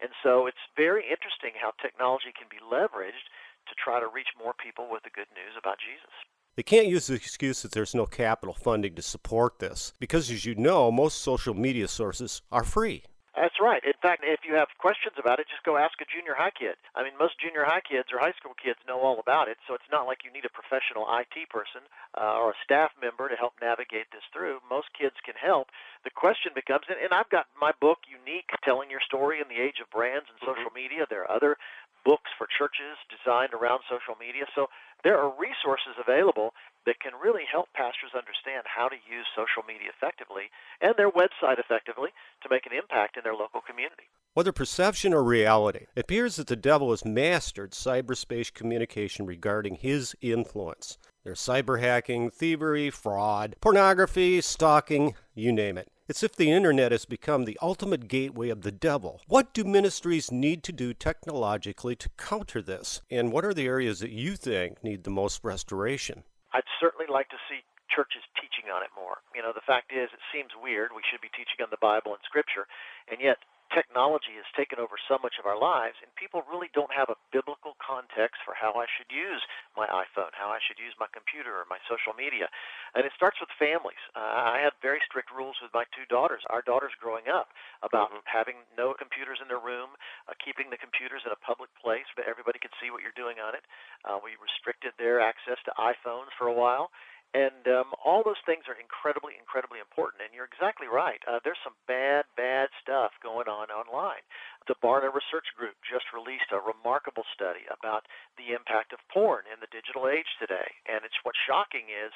And 0.00 0.10
so 0.22 0.46
it's 0.46 0.64
very 0.76 1.02
interesting 1.02 1.52
how 1.60 1.72
technology 1.80 2.32
can 2.36 2.48
be 2.50 2.62
leveraged 2.62 3.28
to 3.68 3.74
try 3.82 4.00
to 4.00 4.06
reach 4.06 4.28
more 4.38 4.52
people 4.52 4.88
with 4.90 5.02
the 5.02 5.10
good 5.10 5.28
news 5.34 5.54
about 5.58 5.78
Jesus. 5.78 6.12
They 6.56 6.62
can't 6.62 6.86
use 6.86 7.08
the 7.08 7.14
excuse 7.14 7.62
that 7.62 7.72
there's 7.72 7.94
no 7.94 8.06
capital 8.06 8.54
funding 8.54 8.94
to 8.94 9.02
support 9.02 9.58
this, 9.58 9.92
because 9.98 10.30
as 10.30 10.44
you 10.44 10.54
know, 10.54 10.92
most 10.92 11.22
social 11.22 11.54
media 11.54 11.88
sources 11.88 12.42
are 12.52 12.62
free. 12.62 13.02
That's 13.34 13.58
right. 13.58 13.82
In 13.82 13.98
fact, 13.98 14.22
if 14.22 14.46
you 14.46 14.54
have 14.54 14.70
questions 14.78 15.18
about 15.18 15.42
it, 15.42 15.50
just 15.50 15.66
go 15.66 15.74
ask 15.74 15.98
a 15.98 16.06
junior 16.06 16.38
high 16.38 16.54
kid. 16.54 16.78
I 16.94 17.02
mean, 17.02 17.18
most 17.18 17.34
junior 17.42 17.66
high 17.66 17.82
kids 17.82 18.14
or 18.14 18.22
high 18.22 18.34
school 18.38 18.54
kids 18.54 18.78
know 18.86 19.02
all 19.02 19.18
about 19.18 19.50
it, 19.50 19.58
so 19.66 19.74
it's 19.74 19.90
not 19.90 20.06
like 20.06 20.22
you 20.22 20.30
need 20.30 20.46
a 20.46 20.54
professional 20.54 21.02
IT 21.10 21.50
person 21.50 21.82
uh, 22.14 22.38
or 22.38 22.54
a 22.54 22.62
staff 22.62 22.94
member 23.02 23.26
to 23.26 23.34
help 23.34 23.58
navigate 23.58 24.06
this 24.14 24.22
through. 24.30 24.62
Most 24.70 24.94
kids 24.94 25.18
can 25.26 25.34
help. 25.34 25.74
The 26.06 26.14
question 26.14 26.54
becomes, 26.54 26.86
and, 26.86 27.02
and 27.02 27.10
I've 27.10 27.28
got 27.28 27.50
my 27.58 27.74
book, 27.82 28.06
Unique, 28.06 28.54
telling 28.62 28.86
your 28.86 29.02
story 29.02 29.42
in 29.42 29.50
the 29.50 29.58
age 29.58 29.82
of 29.82 29.90
brands 29.90 30.30
and 30.30 30.38
social 30.38 30.70
mm-hmm. 30.70 31.02
media. 31.02 31.02
There 31.10 31.26
are 31.26 31.34
other 31.34 31.58
books 32.06 32.30
for 32.38 32.46
churches 32.46 33.00
designed 33.10 33.50
around 33.50 33.82
social 33.90 34.14
media. 34.14 34.46
So 34.54 34.70
there 35.02 35.18
are 35.18 35.32
resources 35.34 35.98
available 35.98 36.54
that 36.86 37.00
can 37.00 37.12
really 37.20 37.44
help 37.50 37.72
pastors 37.72 38.12
understand 38.14 38.64
how 38.64 38.88
to 38.88 38.96
use 38.96 39.26
social 39.34 39.62
media 39.66 39.88
effectively 39.90 40.52
and 40.80 40.94
their 40.96 41.10
website 41.10 41.58
effectively 41.58 42.10
to 42.42 42.48
make 42.50 42.66
an 42.66 42.76
impact 42.76 43.16
in 43.16 43.22
their 43.24 43.34
local 43.34 43.60
community. 43.60 44.04
Whether 44.34 44.52
perception 44.52 45.14
or 45.14 45.22
reality, 45.22 45.86
it 45.94 46.00
appears 46.00 46.36
that 46.36 46.48
the 46.48 46.56
devil 46.56 46.90
has 46.90 47.04
mastered 47.04 47.70
cyberspace 47.72 48.52
communication 48.52 49.26
regarding 49.26 49.76
his 49.76 50.14
influence. 50.20 50.98
There's 51.22 51.40
cyber 51.40 51.80
hacking, 51.80 52.30
thievery, 52.30 52.90
fraud, 52.90 53.56
pornography, 53.60 54.40
stalking, 54.40 55.14
you 55.34 55.52
name 55.52 55.78
it. 55.78 55.88
It's 56.06 56.22
if 56.22 56.36
the 56.36 56.50
internet 56.50 56.92
has 56.92 57.06
become 57.06 57.44
the 57.44 57.58
ultimate 57.62 58.08
gateway 58.08 58.50
of 58.50 58.60
the 58.60 58.72
devil. 58.72 59.22
What 59.26 59.54
do 59.54 59.64
ministries 59.64 60.30
need 60.30 60.62
to 60.64 60.72
do 60.72 60.92
technologically 60.92 61.96
to 61.96 62.10
counter 62.18 62.60
this? 62.60 63.00
And 63.10 63.32
what 63.32 63.44
are 63.44 63.54
the 63.54 63.66
areas 63.66 64.00
that 64.00 64.10
you 64.10 64.36
think 64.36 64.84
need 64.84 65.04
the 65.04 65.10
most 65.10 65.42
restoration? 65.42 66.24
I'd 66.54 66.66
certainly 66.78 67.10
like 67.10 67.28
to 67.34 67.40
see 67.50 67.66
churches 67.90 68.22
teaching 68.38 68.70
on 68.70 68.86
it 68.86 68.94
more. 68.94 69.20
You 69.34 69.42
know, 69.42 69.52
the 69.52 69.64
fact 69.66 69.90
is, 69.92 70.08
it 70.14 70.22
seems 70.32 70.54
weird. 70.56 70.94
We 70.94 71.04
should 71.10 71.20
be 71.20 71.30
teaching 71.34 71.60
on 71.60 71.68
the 71.74 71.82
Bible 71.82 72.14
and 72.14 72.22
Scripture, 72.24 72.64
and 73.10 73.20
yet 73.20 73.42
technology 73.72 74.36
has 74.36 74.48
taken 74.52 74.76
over 74.76 75.00
so 75.08 75.16
much 75.22 75.40
of 75.40 75.48
our 75.48 75.56
lives, 75.56 75.96
and 76.02 76.10
people 76.18 76.44
really 76.44 76.68
don't 76.76 76.92
have 76.92 77.08
a 77.08 77.18
biblical 77.32 77.78
context 77.80 78.42
for 78.44 78.52
how 78.52 78.76
I 78.76 78.86
should 78.90 79.08
use 79.08 79.40
my 79.78 79.88
iPhone, 79.88 80.34
how 80.36 80.52
I 80.52 80.60
should 80.60 80.76
use 80.76 80.92
my 81.00 81.08
computer 81.10 81.54
or 81.56 81.64
my 81.70 81.80
social 81.88 82.12
media. 82.12 82.52
And 82.92 83.06
it 83.08 83.16
starts 83.16 83.40
with 83.40 83.50
families. 83.56 84.00
Uh, 84.12 84.54
I 84.54 84.60
had 84.60 84.76
very 84.84 85.00
strict 85.06 85.32
rules 85.32 85.56
with 85.62 85.72
my 85.72 85.88
two 85.96 86.04
daughters, 86.10 86.44
our 86.52 86.62
daughters 86.62 86.92
growing 86.98 87.30
up, 87.30 87.50
about 87.80 88.12
mm-hmm. 88.12 88.26
having 88.26 88.60
no 88.76 88.92
computers 88.94 89.40
in 89.40 89.48
their 89.48 89.62
room, 89.62 89.96
uh, 90.28 90.36
keeping 90.38 90.68
the 90.68 90.80
computers 90.80 91.22
in 91.24 91.32
a 91.32 91.40
public 91.40 91.70
place, 91.78 92.06
but 92.18 92.28
everybody 92.28 92.58
could 92.58 92.74
see 92.78 92.90
what 92.90 93.00
you're 93.00 93.16
doing 93.16 93.40
on 93.40 93.54
it. 93.54 93.64
Uh, 94.04 94.20
we 94.20 94.36
restricted 94.38 94.92
their 95.00 95.18
access 95.18 95.58
to 95.64 95.72
iPhones 95.80 96.30
for 96.36 96.46
a 96.50 96.54
while. 96.54 96.90
And 97.34 97.66
um, 97.66 97.90
all 97.98 98.22
those 98.22 98.38
things 98.46 98.70
are 98.70 98.78
incredibly, 98.78 99.34
incredibly 99.34 99.82
important. 99.82 100.22
And 100.22 100.30
you're 100.30 100.46
exactly 100.46 100.86
right. 100.86 101.18
Uh, 101.26 101.42
there's 101.42 101.58
some 101.66 101.74
bad, 101.90 102.30
bad 102.38 102.70
stuff 102.78 103.10
going 103.18 103.50
on 103.50 103.74
online. 103.74 104.22
The 104.70 104.78
Barna 104.78 105.10
Research 105.10 105.50
Group 105.58 105.74
just 105.82 106.06
released 106.14 106.54
a 106.54 106.62
remarkable 106.62 107.26
study 107.34 107.66
about 107.66 108.06
the 108.38 108.54
impact 108.54 108.94
of 108.94 109.02
porn 109.10 109.50
in 109.50 109.58
the 109.58 109.68
digital 109.74 110.06
age 110.06 110.30
today. 110.38 110.78
And 110.86 111.02
it's 111.02 111.18
what's 111.26 111.42
shocking 111.42 111.90
is 111.90 112.14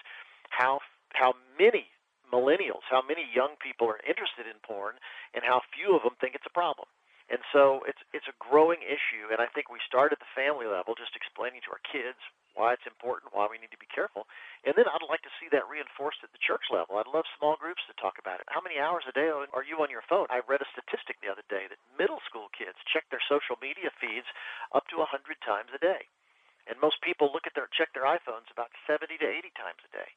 how 0.55 0.79
how 1.19 1.35
many 1.59 1.91
millennials, 2.31 2.87
how 2.87 3.03
many 3.03 3.27
young 3.27 3.59
people 3.59 3.91
are 3.91 3.99
interested 4.07 4.47
in 4.47 4.61
porn, 4.63 5.01
and 5.35 5.43
how 5.43 5.67
few 5.75 5.97
of 5.97 6.07
them 6.07 6.15
think 6.21 6.37
it's 6.39 6.47
a 6.47 6.55
problem. 6.55 6.87
And 7.27 7.43
so 7.53 7.83
it's 7.91 8.01
it's 8.15 8.31
a 8.31 8.37
growing 8.39 8.81
issue, 8.87 9.29
and 9.35 9.43
I 9.43 9.51
think 9.51 9.69
we 9.69 9.83
start 9.85 10.15
at 10.15 10.23
the 10.23 10.33
family 10.33 10.65
level, 10.65 10.95
just 10.95 11.13
explaining 11.19 11.61
to 11.67 11.75
our 11.75 11.83
kids 11.85 12.23
why 12.59 12.75
it's 12.75 12.91
important, 12.91 13.31
why 13.31 13.47
we 13.47 13.63
need 13.63 13.71
to 13.71 13.79
be 13.79 13.87
careful, 13.87 14.27
and 14.67 14.75
then 14.75 14.91
I'd 14.91 15.07
like 15.07 15.23
to 15.23 15.37
see 15.39 15.47
that 15.55 15.71
reinforced 15.71 16.27
at 16.27 16.35
the 16.35 16.43
church 16.43 16.67
level. 16.75 16.99
I'd 16.99 17.07
love 17.07 17.31
small 17.39 17.55
groups 17.55 17.87
to 17.87 17.95
talk 17.95 18.19
about 18.19 18.43
it. 18.43 18.51
How 18.51 18.59
many 18.59 18.83
hours 18.83 19.07
a 19.07 19.15
day 19.15 19.31
are 19.31 19.63
you 19.63 19.79
on 19.79 19.95
your 19.95 20.03
phone? 20.11 20.27
I 20.29 20.43
read 20.43 20.61
a 20.61 20.73
statistic 20.75 21.23
the 21.23 21.31
other 21.31 21.47
day 21.47 21.71
that 21.71 21.79
middle 21.95 22.19
school 22.27 22.51
kids 22.51 22.83
check 22.91 23.07
their 23.15 23.23
social 23.31 23.55
media 23.63 23.95
feeds 24.03 24.27
up 24.75 24.91
to 24.91 24.99
100 24.99 25.07
times 25.47 25.71
a 25.71 25.79
day, 25.79 26.11
and 26.67 26.83
most 26.83 26.99
people 27.07 27.31
look 27.31 27.47
at 27.47 27.55
their 27.55 27.71
check 27.71 27.95
their 27.95 28.11
iPhones 28.11 28.51
about 28.51 28.75
70 28.91 29.07
to 29.23 29.29
80 29.31 29.55
times 29.55 29.81
a 29.87 29.95
day. 29.95 30.11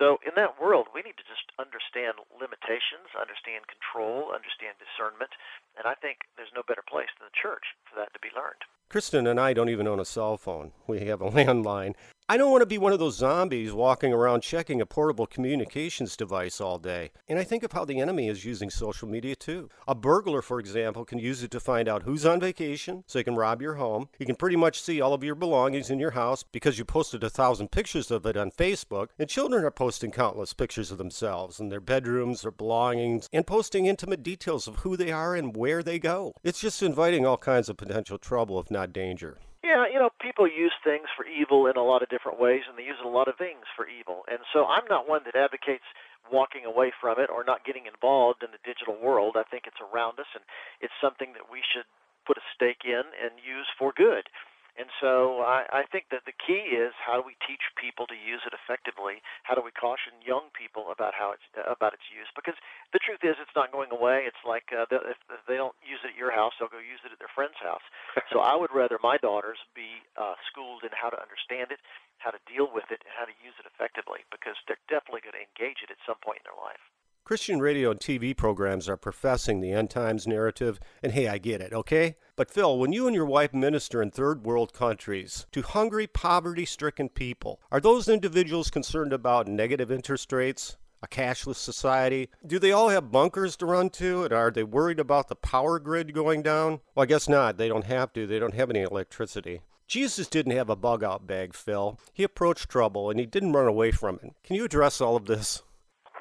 So 0.00 0.16
in 0.24 0.32
that 0.40 0.56
world, 0.56 0.88
we 0.96 1.04
need 1.04 1.20
to 1.20 1.28
just 1.28 1.52
understand 1.60 2.16
limitations, 2.32 3.12
understand 3.12 3.68
control, 3.68 4.32
understand 4.32 4.80
discernment, 4.80 5.36
and 5.76 5.84
I 5.84 5.92
think 6.00 6.24
there's 6.36 6.54
no 6.56 6.64
better 6.64 6.80
place 6.80 7.12
than 7.18 7.28
the 7.28 7.36
church 7.36 7.76
for 7.84 8.00
that 8.00 8.08
to 8.16 8.20
be 8.24 8.32
learned. 8.32 8.64
Kristen 8.92 9.26
and 9.26 9.40
I 9.40 9.54
don't 9.54 9.70
even 9.70 9.88
own 9.88 9.98
a 10.00 10.04
cell 10.04 10.36
phone. 10.36 10.72
We 10.86 11.06
have 11.06 11.22
a 11.22 11.30
landline. 11.30 11.94
I 12.32 12.38
don't 12.38 12.50
want 12.50 12.62
to 12.62 12.66
be 12.66 12.78
one 12.78 12.94
of 12.94 12.98
those 12.98 13.18
zombies 13.18 13.74
walking 13.74 14.10
around 14.10 14.40
checking 14.40 14.80
a 14.80 14.86
portable 14.86 15.26
communications 15.26 16.16
device 16.16 16.62
all 16.62 16.78
day. 16.78 17.10
And 17.28 17.38
I 17.38 17.44
think 17.44 17.62
of 17.62 17.72
how 17.72 17.84
the 17.84 18.00
enemy 18.00 18.26
is 18.26 18.42
using 18.42 18.70
social 18.70 19.06
media 19.06 19.36
too. 19.36 19.68
A 19.86 19.94
burglar, 19.94 20.40
for 20.40 20.58
example, 20.58 21.04
can 21.04 21.18
use 21.18 21.42
it 21.42 21.50
to 21.50 21.60
find 21.60 21.90
out 21.90 22.04
who's 22.04 22.24
on 22.24 22.40
vacation 22.40 23.04
so 23.06 23.18
he 23.18 23.22
can 23.22 23.36
rob 23.36 23.60
your 23.60 23.74
home. 23.74 24.08
He 24.18 24.24
can 24.24 24.36
pretty 24.36 24.56
much 24.56 24.80
see 24.80 24.98
all 24.98 25.12
of 25.12 25.22
your 25.22 25.34
belongings 25.34 25.90
in 25.90 25.98
your 25.98 26.12
house 26.12 26.42
because 26.42 26.78
you 26.78 26.86
posted 26.86 27.22
a 27.22 27.28
thousand 27.28 27.70
pictures 27.70 28.10
of 28.10 28.24
it 28.24 28.38
on 28.38 28.50
Facebook. 28.50 29.08
And 29.18 29.28
children 29.28 29.62
are 29.62 29.70
posting 29.70 30.10
countless 30.10 30.54
pictures 30.54 30.90
of 30.90 30.96
themselves 30.96 31.60
and 31.60 31.70
their 31.70 31.82
bedrooms, 31.82 32.40
their 32.40 32.50
belongings, 32.50 33.28
and 33.30 33.46
posting 33.46 33.84
intimate 33.84 34.22
details 34.22 34.66
of 34.66 34.76
who 34.76 34.96
they 34.96 35.12
are 35.12 35.34
and 35.34 35.54
where 35.54 35.82
they 35.82 35.98
go. 35.98 36.32
It's 36.42 36.62
just 36.62 36.82
inviting 36.82 37.26
all 37.26 37.36
kinds 37.36 37.68
of 37.68 37.76
potential 37.76 38.16
trouble, 38.16 38.58
if 38.58 38.70
not 38.70 38.90
danger. 38.90 39.36
Yeah, 39.62 39.86
you 39.86 39.98
know, 39.98 40.10
people 40.18 40.46
use 40.50 40.74
things 40.82 41.06
for 41.14 41.22
evil 41.24 41.70
in 41.70 41.78
a 41.78 41.86
lot 41.86 42.02
of 42.02 42.10
different 42.10 42.42
ways, 42.42 42.66
and 42.66 42.74
they 42.74 42.82
use 42.82 42.98
a 42.98 43.08
lot 43.08 43.30
of 43.30 43.38
things 43.38 43.62
for 43.78 43.86
evil. 43.86 44.26
And 44.26 44.42
so 44.52 44.66
I'm 44.66 44.86
not 44.90 45.08
one 45.08 45.22
that 45.24 45.38
advocates 45.38 45.86
walking 46.30 46.66
away 46.66 46.90
from 47.00 47.22
it 47.22 47.30
or 47.30 47.46
not 47.46 47.64
getting 47.64 47.86
involved 47.86 48.42
in 48.42 48.50
the 48.50 48.62
digital 48.66 48.98
world. 48.98 49.38
I 49.38 49.46
think 49.46 49.70
it's 49.70 49.78
around 49.78 50.18
us, 50.18 50.26
and 50.34 50.42
it's 50.82 50.94
something 50.98 51.32
that 51.38 51.46
we 51.46 51.62
should 51.62 51.86
put 52.26 52.38
a 52.38 52.44
stake 52.54 52.82
in 52.82 53.06
and 53.22 53.38
use 53.38 53.70
for 53.78 53.94
good. 53.94 54.26
And 54.72 54.88
so 55.04 55.44
I, 55.44 55.68
I 55.68 55.82
think 55.92 56.08
that 56.08 56.24
the 56.24 56.32
key 56.32 56.72
is 56.72 56.96
how 56.96 57.20
do 57.20 57.24
we 57.28 57.36
teach 57.44 57.60
people 57.76 58.08
to 58.08 58.16
use 58.16 58.40
it 58.48 58.56
effectively? 58.56 59.20
How 59.44 59.52
do 59.52 59.60
we 59.60 59.68
caution 59.68 60.16
young 60.24 60.48
people 60.56 60.88
about 60.88 61.12
how 61.12 61.36
it's 61.36 61.44
about 61.68 61.92
its 61.92 62.08
use? 62.08 62.28
Because 62.32 62.56
the 62.96 63.02
truth 63.04 63.20
is, 63.20 63.36
it's 63.36 63.52
not 63.52 63.68
going 63.68 63.92
away. 63.92 64.24
It's 64.24 64.40
like 64.48 64.72
uh, 64.72 64.88
if, 64.88 65.20
if 65.28 65.42
they 65.44 65.60
don't 65.60 65.76
use 65.84 66.00
it 66.00 66.16
at 66.16 66.18
your 66.18 66.32
house, 66.32 66.56
they'll 66.56 66.72
go 66.72 66.80
use 66.80 67.04
it 67.04 67.12
at 67.12 67.20
their 67.20 67.32
friend's 67.36 67.60
house. 67.60 67.84
so 68.32 68.40
I 68.40 68.56
would 68.56 68.72
rather 68.72 68.96
my 69.04 69.20
daughters 69.20 69.60
be 69.76 70.00
uh, 70.16 70.40
schooled 70.48 70.88
in 70.88 70.92
how 70.96 71.12
to 71.12 71.20
understand 71.20 71.68
it, 71.68 71.80
how 72.16 72.32
to 72.32 72.40
deal 72.48 72.72
with 72.72 72.88
it, 72.88 73.04
and 73.04 73.12
how 73.12 73.28
to 73.28 73.36
use 73.44 73.56
it 73.60 73.68
effectively, 73.68 74.24
because 74.32 74.56
they're 74.64 74.80
definitely 74.88 75.20
going 75.20 75.36
to 75.36 75.44
engage 75.44 75.84
it 75.84 75.92
at 75.92 76.00
some 76.08 76.16
point 76.24 76.40
in 76.40 76.48
their 76.48 76.56
life. 76.56 76.80
Christian 77.24 77.60
radio 77.60 77.92
and 77.92 78.00
TV 78.00 78.36
programs 78.36 78.88
are 78.88 78.96
professing 78.96 79.60
the 79.60 79.70
end 79.70 79.90
times 79.90 80.26
narrative, 80.26 80.80
and 81.04 81.12
hey, 81.12 81.28
I 81.28 81.38
get 81.38 81.60
it, 81.60 81.72
okay? 81.72 82.16
But 82.34 82.50
Phil, 82.50 82.76
when 82.76 82.92
you 82.92 83.06
and 83.06 83.14
your 83.14 83.26
wife 83.26 83.54
minister 83.54 84.02
in 84.02 84.10
third 84.10 84.44
world 84.44 84.72
countries 84.72 85.46
to 85.52 85.62
hungry, 85.62 86.08
poverty 86.08 86.64
stricken 86.64 87.08
people, 87.08 87.60
are 87.70 87.80
those 87.80 88.08
individuals 88.08 88.70
concerned 88.70 89.12
about 89.12 89.46
negative 89.46 89.92
interest 89.92 90.32
rates? 90.32 90.76
A 91.00 91.06
cashless 91.06 91.56
society? 91.56 92.28
Do 92.44 92.58
they 92.58 92.72
all 92.72 92.88
have 92.88 93.12
bunkers 93.12 93.56
to 93.58 93.66
run 93.66 93.90
to? 93.90 94.24
And 94.24 94.32
are 94.32 94.50
they 94.50 94.64
worried 94.64 94.98
about 94.98 95.28
the 95.28 95.36
power 95.36 95.78
grid 95.78 96.12
going 96.14 96.42
down? 96.42 96.80
Well, 96.96 97.04
I 97.04 97.06
guess 97.06 97.28
not. 97.28 97.56
They 97.56 97.68
don't 97.68 97.86
have 97.86 98.12
to. 98.14 98.26
They 98.26 98.40
don't 98.40 98.54
have 98.54 98.70
any 98.70 98.82
electricity. 98.82 99.60
Jesus 99.86 100.26
didn't 100.26 100.56
have 100.56 100.70
a 100.70 100.76
bug 100.76 101.04
out 101.04 101.26
bag, 101.26 101.54
Phil. 101.54 102.00
He 102.12 102.24
approached 102.24 102.68
trouble 102.68 103.10
and 103.10 103.20
he 103.20 103.26
didn't 103.26 103.52
run 103.52 103.68
away 103.68 103.92
from 103.92 104.18
it. 104.22 104.34
Can 104.42 104.56
you 104.56 104.64
address 104.64 105.00
all 105.00 105.14
of 105.14 105.26
this? 105.26 105.62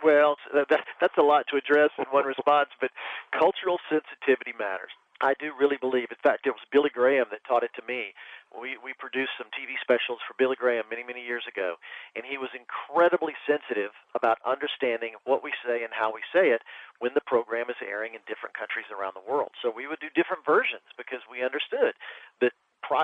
Well, 0.03 0.36
that, 0.53 0.67
that's 1.00 1.17
a 1.17 1.22
lot 1.22 1.46
to 1.50 1.58
address 1.58 1.91
in 1.98 2.05
one 2.10 2.25
response, 2.25 2.70
but 2.79 2.89
cultural 3.38 3.77
sensitivity 3.89 4.53
matters. 4.58 4.91
I 5.22 5.38
do 5.38 5.53
really 5.53 5.77
believe. 5.77 6.10
In 6.10 6.17
fact, 6.25 6.50
it 6.50 6.58
was 6.58 6.65
Billy 6.74 6.89
Graham 6.89 7.29
that 7.29 7.46
taught 7.46 7.62
it 7.62 7.70
to 7.77 7.86
me. 7.86 8.17
We 8.50 8.75
we 8.81 8.98
produced 8.98 9.38
some 9.38 9.53
TV 9.53 9.77
specials 9.77 10.17
for 10.25 10.34
Billy 10.34 10.58
Graham 10.58 10.89
many 10.89 11.05
many 11.05 11.22
years 11.22 11.46
ago, 11.46 11.77
and 12.17 12.25
he 12.25 12.41
was 12.41 12.50
incredibly 12.58 13.38
sensitive 13.46 13.93
about 14.17 14.41
understanding 14.43 15.13
what 15.24 15.46
we 15.46 15.53
say 15.62 15.86
and 15.86 15.93
how 15.93 16.10
we 16.10 16.25
say 16.34 16.50
it 16.50 16.65
when 17.00 17.13
the 17.13 17.22
program 17.22 17.70
is 17.70 17.77
airing 17.86 18.17
in 18.17 18.25
different 18.25 18.58
countries 18.58 18.89
around 18.89 19.13
the 19.13 19.24
world. 19.24 19.53
So 19.62 19.70
we 19.70 19.86
would 19.86 20.01
do 20.01 20.10
different 20.17 20.41
versions 20.43 20.89
because 20.98 21.22
we 21.29 21.46
understood 21.46 21.93
that 22.41 22.51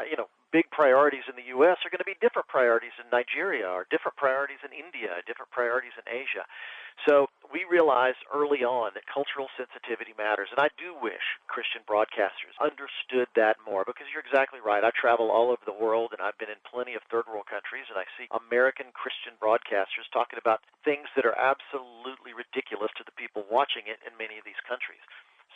you 0.09 0.17
know 0.17 0.27
big 0.51 0.69
priorities 0.71 1.27
in 1.27 1.35
the 1.35 1.51
U.S. 1.59 1.77
are 1.83 1.91
going 1.91 2.03
to 2.03 2.07
be 2.07 2.15
different 2.23 2.47
priorities 2.47 2.95
in 2.95 3.07
Nigeria, 3.11 3.67
or 3.67 3.85
different 3.91 4.15
priorities 4.15 4.63
in 4.63 4.71
India, 4.71 5.19
different 5.27 5.51
priorities 5.51 5.95
in 5.99 6.07
Asia. 6.07 6.47
So 7.05 7.29
we 7.53 7.61
realized 7.69 8.25
early 8.33 8.65
on 8.65 8.97
that 8.97 9.05
cultural 9.05 9.53
sensitivity 9.53 10.17
matters, 10.17 10.49
and 10.49 10.57
I 10.57 10.73
do 10.81 10.97
wish 10.97 11.21
Christian 11.45 11.85
broadcasters 11.85 12.57
understood 12.57 13.29
that 13.37 13.61
more 13.61 13.85
because 13.85 14.09
you're 14.09 14.25
exactly 14.25 14.57
right. 14.57 14.81
I 14.81 14.89
travel 14.97 15.29
all 15.29 15.53
over 15.53 15.61
the 15.61 15.77
world, 15.77 16.17
and 16.17 16.23
I've 16.25 16.39
been 16.41 16.49
in 16.49 16.57
plenty 16.65 16.97
of 16.97 17.05
third 17.05 17.29
world 17.29 17.45
countries, 17.45 17.85
and 17.93 18.01
I 18.01 18.09
see 18.17 18.25
American 18.33 18.89
Christian 18.97 19.37
broadcasters 19.37 20.09
talking 20.09 20.41
about 20.41 20.65
things 20.81 21.05
that 21.13 21.27
are 21.27 21.37
absolutely 21.37 22.33
ridiculous 22.33 22.89
to 22.97 23.05
the 23.05 23.13
people 23.13 23.45
watching 23.45 23.85
it 23.85 24.01
in 24.01 24.17
many 24.17 24.41
of 24.41 24.45
these 24.47 24.59
countries. 24.65 25.03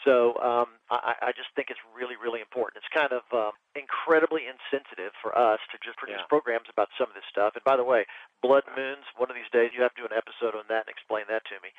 So 0.02 0.34
um, 0.42 0.82
I, 0.90 1.30
I 1.30 1.32
just 1.38 1.54
think 1.54 1.70
it's 1.70 1.82
really, 1.94 2.18
really 2.18 2.42
important. 2.42 2.82
It's 2.82 2.90
kind 2.90 3.14
of 3.14 3.22
uh, 3.30 3.54
incredibly 3.78 4.50
insensitive 4.50 5.14
for 5.22 5.32
us 5.38 5.62
to 5.70 5.78
just 5.86 5.98
produce 6.02 6.26
yeah. 6.26 6.32
programs 6.34 6.66
about 6.74 6.90
some 6.98 7.06
of 7.06 7.16
this 7.16 7.28
stuff. 7.30 7.54
And 7.54 7.64
by 7.64 7.78
the 7.78 7.86
way, 7.86 8.10
blood 8.42 8.66
moons. 8.74 9.06
One 9.18 9.30
of 9.30 9.38
these 9.38 9.50
days, 9.54 9.72
you 9.78 9.86
have 9.86 9.94
to 9.94 10.02
do 10.02 10.08
an 10.10 10.18
episode 10.18 10.58
on 10.58 10.66
that 10.74 10.90
and 10.90 10.92
explain 10.92 11.30
that 11.30 11.46
to 11.54 11.62
me. 11.62 11.70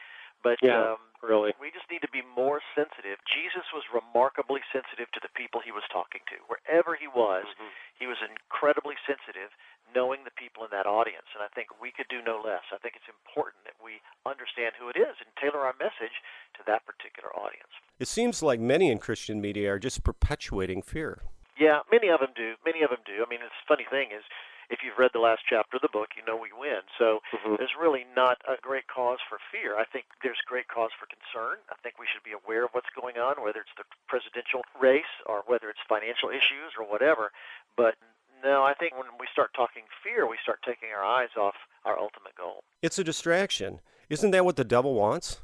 But 0.42 0.58
yeah, 0.58 0.98
um, 0.98 1.02
really, 1.22 1.54
we 1.62 1.70
just 1.70 1.86
need 1.86 2.02
to 2.02 2.10
be 2.10 2.22
more 2.34 2.58
sensitive. 2.74 3.22
Jesus 3.30 3.62
was 3.70 3.86
remarkably 3.94 4.58
sensitive 4.74 5.06
to 5.14 5.22
the 5.22 5.30
people 5.38 5.62
he 5.62 5.70
was 5.70 5.86
talking 5.94 6.18
to. 6.34 6.36
Wherever 6.50 6.98
he 6.98 7.06
was, 7.06 7.46
mm-hmm. 7.46 7.70
he 7.94 8.10
was 8.10 8.18
incredibly 8.26 8.98
sensitive, 9.06 9.54
knowing 9.94 10.24
the 10.24 10.34
people 10.34 10.64
in 10.64 10.70
that 10.72 10.86
audience. 10.86 11.28
And 11.34 11.44
I 11.44 11.48
think 11.54 11.80
we 11.80 11.92
could 11.92 12.08
do 12.08 12.20
no 12.24 12.40
less. 12.40 12.64
I 12.72 12.78
think 12.78 12.96
it's 12.96 13.08
important 13.08 13.64
that 13.64 13.78
we 13.78 14.00
understand 14.24 14.74
who 14.78 14.88
it 14.88 14.96
is 14.96 15.16
and 15.20 15.28
tailor 15.40 15.64
our 15.64 15.76
message 15.78 16.20
to 16.58 16.62
that 16.66 16.84
particular 16.84 17.30
audience. 17.36 17.70
It 18.00 18.08
seems 18.08 18.42
like 18.42 18.60
many 18.60 18.90
in 18.90 18.98
Christian 18.98 19.40
media 19.40 19.72
are 19.72 19.78
just 19.78 20.02
perpetuating 20.02 20.82
fear. 20.82 21.22
Yeah, 21.58 21.84
many 21.90 22.08
of 22.08 22.20
them 22.20 22.32
do. 22.34 22.54
Many 22.64 22.82
of 22.82 22.90
them 22.90 23.04
do. 23.04 23.22
I 23.24 23.28
mean, 23.28 23.44
it's 23.44 23.54
funny 23.68 23.86
thing 23.88 24.10
is 24.10 24.24
if 24.72 24.80
you've 24.80 24.96
read 24.96 25.12
the 25.12 25.20
last 25.20 25.44
chapter 25.44 25.76
of 25.76 25.84
the 25.84 25.92
book, 25.92 26.16
you 26.16 26.24
know 26.24 26.32
we 26.32 26.48
win. 26.48 26.80
So 26.96 27.20
mm-hmm. 27.28 27.60
there's 27.60 27.76
really 27.76 28.08
not 28.16 28.40
a 28.48 28.56
great 28.56 28.88
cause 28.88 29.20
for 29.28 29.36
fear. 29.52 29.76
I 29.76 29.84
think 29.84 30.08
there's 30.24 30.40
great 30.48 30.66
cause 30.72 30.90
for 30.96 31.04
concern. 31.04 31.60
I 31.68 31.76
think 31.84 32.00
we 32.00 32.08
should 32.08 32.24
be 32.24 32.32
aware 32.32 32.64
of 32.64 32.72
what's 32.72 32.88
going 32.96 33.20
on, 33.20 33.44
whether 33.44 33.60
it's 33.60 33.76
the 33.76 33.84
presidential 34.08 34.64
race 34.80 35.12
or 35.28 35.44
whether 35.44 35.68
it's 35.68 35.84
financial 35.84 36.32
issues 36.32 36.72
or 36.80 36.88
whatever. 36.88 37.36
But 37.76 38.00
no, 38.44 38.62
I 38.62 38.74
think 38.74 38.94
when 38.94 39.06
we 39.20 39.26
start 39.32 39.50
talking 39.54 39.82
fear, 40.02 40.28
we 40.28 40.36
start 40.42 40.60
taking 40.66 40.88
our 40.96 41.04
eyes 41.04 41.30
off 41.38 41.54
our 41.84 41.98
ultimate 41.98 42.34
goal. 42.36 42.64
It's 42.82 42.98
a 42.98 43.04
distraction. 43.04 43.80
Isn't 44.08 44.32
that 44.32 44.44
what 44.44 44.56
the 44.56 44.64
devil 44.64 44.94
wants? 44.94 45.40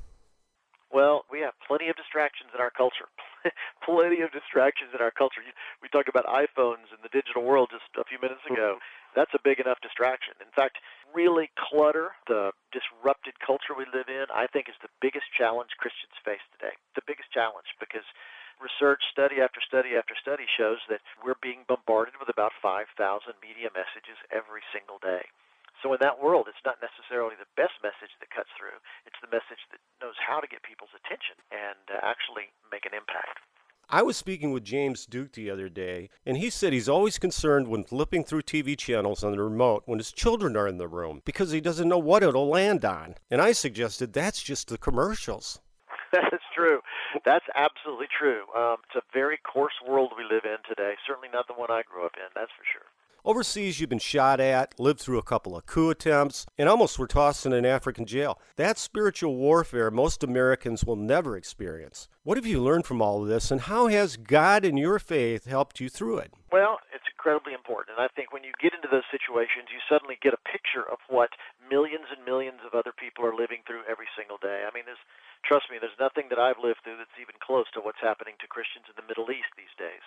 Well, 0.90 1.24
we 1.30 1.40
have 1.40 1.52
plenty 1.66 1.88
of 1.88 1.96
distractions 1.96 2.50
in 2.54 2.60
our 2.60 2.70
culture. 2.70 3.12
plenty 3.84 4.24
of 4.24 4.32
distractions 4.32 4.96
in 4.96 5.00
our 5.04 5.12
culture. 5.12 5.44
We 5.82 5.88
talked 5.88 6.08
about 6.08 6.24
iPhones 6.24 6.88
and 6.90 7.04
the 7.04 7.12
digital 7.12 7.44
world 7.44 7.68
just 7.70 7.84
a 8.00 8.08
few 8.08 8.18
minutes 8.20 8.40
ago. 8.48 8.78
That's 9.14 9.32
a 9.36 9.42
big 9.42 9.60
enough 9.60 9.80
distraction. 9.84 10.34
In 10.40 10.50
fact, 10.56 10.80
really 11.12 11.50
clutter, 11.56 12.16
the 12.26 12.52
disrupted 12.72 13.36
culture 13.40 13.76
we 13.76 13.84
live 13.92 14.08
in, 14.08 14.26
I 14.32 14.48
think 14.48 14.68
is 14.68 14.80
the 14.80 14.92
biggest 15.00 15.28
challenge 15.36 15.76
Christians 15.76 16.16
face 16.24 16.44
today. 16.56 16.72
The 16.96 17.04
biggest 17.04 17.32
challenge 17.32 17.68
because 17.80 18.04
research, 18.60 19.02
study 19.10 19.40
after 19.40 19.60
study 19.64 19.96
after 19.96 20.14
study 20.18 20.46
shows 20.46 20.78
that 20.88 21.00
we're 21.22 21.38
being 21.42 21.64
bombarded 21.66 22.14
with 22.18 22.28
about 22.28 22.52
5,000 22.62 22.90
media 23.42 23.70
messages 23.74 24.18
every 24.30 24.62
single 24.74 24.98
day. 24.98 25.26
So 25.82 25.94
in 25.94 26.02
that 26.02 26.18
world, 26.18 26.50
it's 26.50 26.64
not 26.66 26.82
necessarily 26.82 27.38
the 27.38 27.50
best 27.54 27.78
message 27.86 28.10
that 28.18 28.34
cuts 28.34 28.50
through. 28.58 28.82
It's 29.06 29.18
the 29.22 29.30
message 29.30 29.62
that 29.70 29.78
knows 30.02 30.18
how 30.18 30.42
to 30.42 30.50
get 30.50 30.66
people's 30.66 30.94
attention 30.94 31.38
and 31.54 31.78
uh, 31.86 32.02
actually 32.02 32.50
make 32.74 32.82
an 32.82 32.98
impact. 32.98 33.38
I 33.90 34.02
was 34.02 34.18
speaking 34.18 34.52
with 34.52 34.64
James 34.64 35.06
Duke 35.06 35.32
the 35.32 35.50
other 35.50 35.70
day, 35.70 36.10
and 36.26 36.36
he 36.36 36.50
said 36.50 36.74
he's 36.74 36.90
always 36.90 37.16
concerned 37.16 37.68
when 37.68 37.84
flipping 37.84 38.22
through 38.22 38.42
TV 38.42 38.76
channels 38.76 39.24
on 39.24 39.32
the 39.32 39.40
remote 39.40 39.84
when 39.86 39.98
his 39.98 40.12
children 40.12 40.58
are 40.58 40.68
in 40.68 40.76
the 40.76 40.86
room 40.86 41.22
because 41.24 41.52
he 41.52 41.60
doesn't 41.62 41.88
know 41.88 41.98
what 41.98 42.22
it'll 42.22 42.48
land 42.48 42.84
on. 42.84 43.14
And 43.30 43.40
I 43.40 43.52
suggested 43.52 44.12
that's 44.12 44.42
just 44.42 44.68
the 44.68 44.78
commercials. 44.78 45.60
That 46.10 46.32
is 46.32 46.40
true. 46.56 46.80
That's 47.26 47.44
absolutely 47.88 48.12
true. 48.12 48.44
Um, 48.52 48.76
it's 48.84 49.00
a 49.00 49.06
very 49.16 49.38
coarse 49.40 49.72
world 49.88 50.12
we 50.12 50.24
live 50.24 50.44
in 50.44 50.60
today. 50.68 50.92
Certainly 51.08 51.32
not 51.32 51.48
the 51.48 51.56
one 51.56 51.70
I 51.70 51.80
grew 51.88 52.04
up 52.04 52.12
in, 52.20 52.28
that's 52.36 52.52
for 52.52 52.68
sure. 52.68 52.84
Overseas, 53.24 53.80
you've 53.80 53.90
been 53.90 53.98
shot 53.98 54.38
at, 54.40 54.78
lived 54.78 55.00
through 55.00 55.18
a 55.18 55.22
couple 55.22 55.56
of 55.56 55.66
coup 55.66 55.90
attempts, 55.90 56.46
and 56.56 56.68
almost 56.68 56.98
were 56.98 57.06
tossed 57.06 57.44
in 57.44 57.52
an 57.52 57.66
African 57.66 58.06
jail. 58.06 58.38
That's 58.56 58.80
spiritual 58.80 59.34
warfare 59.34 59.90
most 59.90 60.22
Americans 60.22 60.84
will 60.84 60.96
never 60.96 61.36
experience. 61.36 62.08
What 62.22 62.38
have 62.38 62.46
you 62.46 62.62
learned 62.62 62.86
from 62.86 63.02
all 63.02 63.22
of 63.22 63.28
this, 63.28 63.50
and 63.50 63.62
how 63.62 63.88
has 63.88 64.16
God 64.16 64.64
and 64.64 64.78
your 64.78 64.98
faith 64.98 65.46
helped 65.46 65.80
you 65.80 65.88
through 65.88 66.18
it? 66.18 66.32
Well, 66.52 66.78
it's 66.94 67.04
incredibly 67.10 67.52
important. 67.52 67.98
And 67.98 68.04
I 68.06 68.08
think 68.14 68.32
when 68.32 68.44
you 68.46 68.54
get 68.62 68.72
into 68.72 68.86
those 68.86 69.04
situations, 69.10 69.74
you 69.74 69.82
suddenly 69.90 70.16
get 70.22 70.32
a 70.32 70.48
picture 70.48 70.86
of 70.86 71.02
what 71.10 71.34
millions 71.66 72.06
and 72.14 72.24
millions 72.24 72.62
of 72.62 72.78
other 72.78 72.94
people 72.94 73.26
are 73.26 73.34
living 73.34 73.66
through 73.66 73.82
every 73.90 74.08
single 74.14 74.38
day. 74.38 74.62
I 74.62 74.70
mean, 74.70 74.86
there's, 74.86 75.02
trust 75.42 75.66
me, 75.68 75.82
there's 75.82 75.98
nothing 75.98 76.30
that 76.30 76.38
I've 76.38 76.62
lived 76.62 76.86
through 76.86 77.02
that's 77.02 77.18
even 77.18 77.36
close 77.42 77.66
to 77.74 77.82
what's 77.82 78.00
happening 78.00 78.38
to 78.38 78.46
Christians 78.46 78.86
in 78.86 78.94
the 78.94 79.04
Middle 79.10 79.28
East 79.34 79.50
these 79.58 79.74
days. 79.74 80.00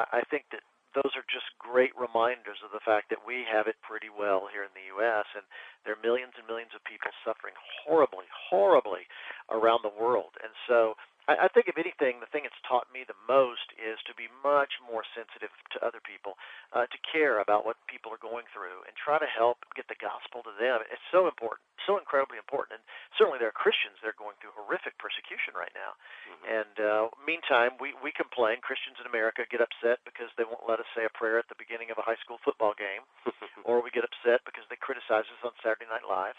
I, 0.00 0.24
I 0.24 0.26
think 0.26 0.48
that 0.50 0.64
those 0.98 1.14
are 1.14 1.26
just 1.30 1.46
great 1.62 1.94
reminders 1.94 2.58
of 2.66 2.74
the 2.74 2.82
fact 2.82 3.06
that 3.14 3.22
we 3.22 3.46
have 3.46 3.70
it 3.70 3.78
pretty 3.86 4.10
well 4.10 4.50
here 4.50 4.66
in 4.66 4.74
the 4.74 4.90
U.S. 4.98 5.30
and 5.38 5.46
there 5.86 5.94
are 5.94 6.02
millions 6.02 6.34
and 6.34 6.46
millions 6.50 6.74
of 6.74 6.82
people 6.82 7.14
suffering 7.22 7.54
horribly, 7.86 8.26
horribly 8.50 9.06
around 9.46 9.86
the 9.86 9.94
world. 9.94 10.34
And 10.42 10.50
so 10.66 10.98
I, 11.30 11.46
I 11.46 11.48
think, 11.52 11.68
if 11.68 11.78
anything, 11.78 12.18
the 12.18 12.30
thing 12.32 12.48
it's 12.48 12.66
taught 12.66 12.90
me 12.90 13.06
the 13.06 13.16
most 13.28 13.70
is 13.78 14.00
to 14.08 14.16
be 14.16 14.26
much 14.42 14.80
more 14.82 15.06
sensitive 15.14 15.52
to 15.76 15.84
other 15.84 16.02
people, 16.02 16.34
uh, 16.74 16.90
to 16.90 16.98
care 17.06 17.38
about 17.38 17.62
what 17.62 17.78
people 17.86 18.10
are 18.10 18.18
going 18.18 18.48
through, 18.50 18.82
and 18.88 18.96
try 18.96 19.20
to 19.20 19.28
help 19.28 19.62
get 19.76 19.86
the 19.86 20.00
gospel 20.00 20.42
to 20.42 20.52
them. 20.56 20.82
It's 20.88 21.04
so 21.14 21.28
important, 21.28 21.62
so 21.88 21.96
incredibly 21.96 22.36
important. 22.36 22.76
And 22.76 22.84
certainly, 23.16 23.40
there 23.40 23.48
are 23.48 23.56
Christians 23.56 23.96
that 24.04 24.12
are 24.12 24.20
going 24.20 24.36
through 24.38 24.52
horrific 24.52 25.00
persecution 25.00 25.56
right 25.56 25.72
now. 25.72 25.96
Mm-hmm. 25.96 26.44
And 26.44 26.74
uh, 26.76 27.04
meantime, 27.24 27.80
we 27.80 27.96
we 28.04 28.12
complain. 28.12 28.60
Christians 28.60 29.00
in 29.00 29.08
America 29.08 29.48
get 29.48 29.64
upset 29.64 30.04
because 30.04 30.28
they 30.36 30.44
won't 30.44 30.68
let 30.68 30.76
us 30.76 30.88
say 30.92 31.08
a 31.08 31.12
prayer 31.16 31.40
at 31.40 31.48
the 31.48 31.56
beginning 31.56 31.88
of 31.88 31.96
a 31.96 32.04
high 32.04 32.20
school 32.20 32.36
football 32.44 32.76
game, 32.76 33.08
or 33.66 33.80
we 33.80 33.88
get 33.88 34.04
upset 34.04 34.44
because 34.44 34.68
they 34.68 34.76
criticize 34.76 35.24
us 35.32 35.40
on 35.40 35.56
Saturday 35.64 35.88
Night 35.88 36.04
Live 36.04 36.36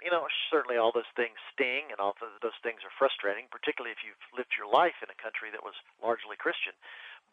you 0.00 0.08
know, 0.08 0.24
certainly 0.48 0.80
all 0.80 0.92
those 0.92 1.08
things 1.12 1.36
sting 1.52 1.92
and 1.92 2.00
all 2.00 2.16
those 2.40 2.56
things 2.64 2.80
are 2.88 2.94
frustrating, 2.96 3.52
particularly 3.52 3.92
if 3.92 4.00
you've 4.00 4.20
lived 4.32 4.56
your 4.56 4.68
life 4.68 4.96
in 5.04 5.12
a 5.12 5.18
country 5.20 5.52
that 5.52 5.60
was 5.60 5.76
largely 6.00 6.40
Christian. 6.40 6.72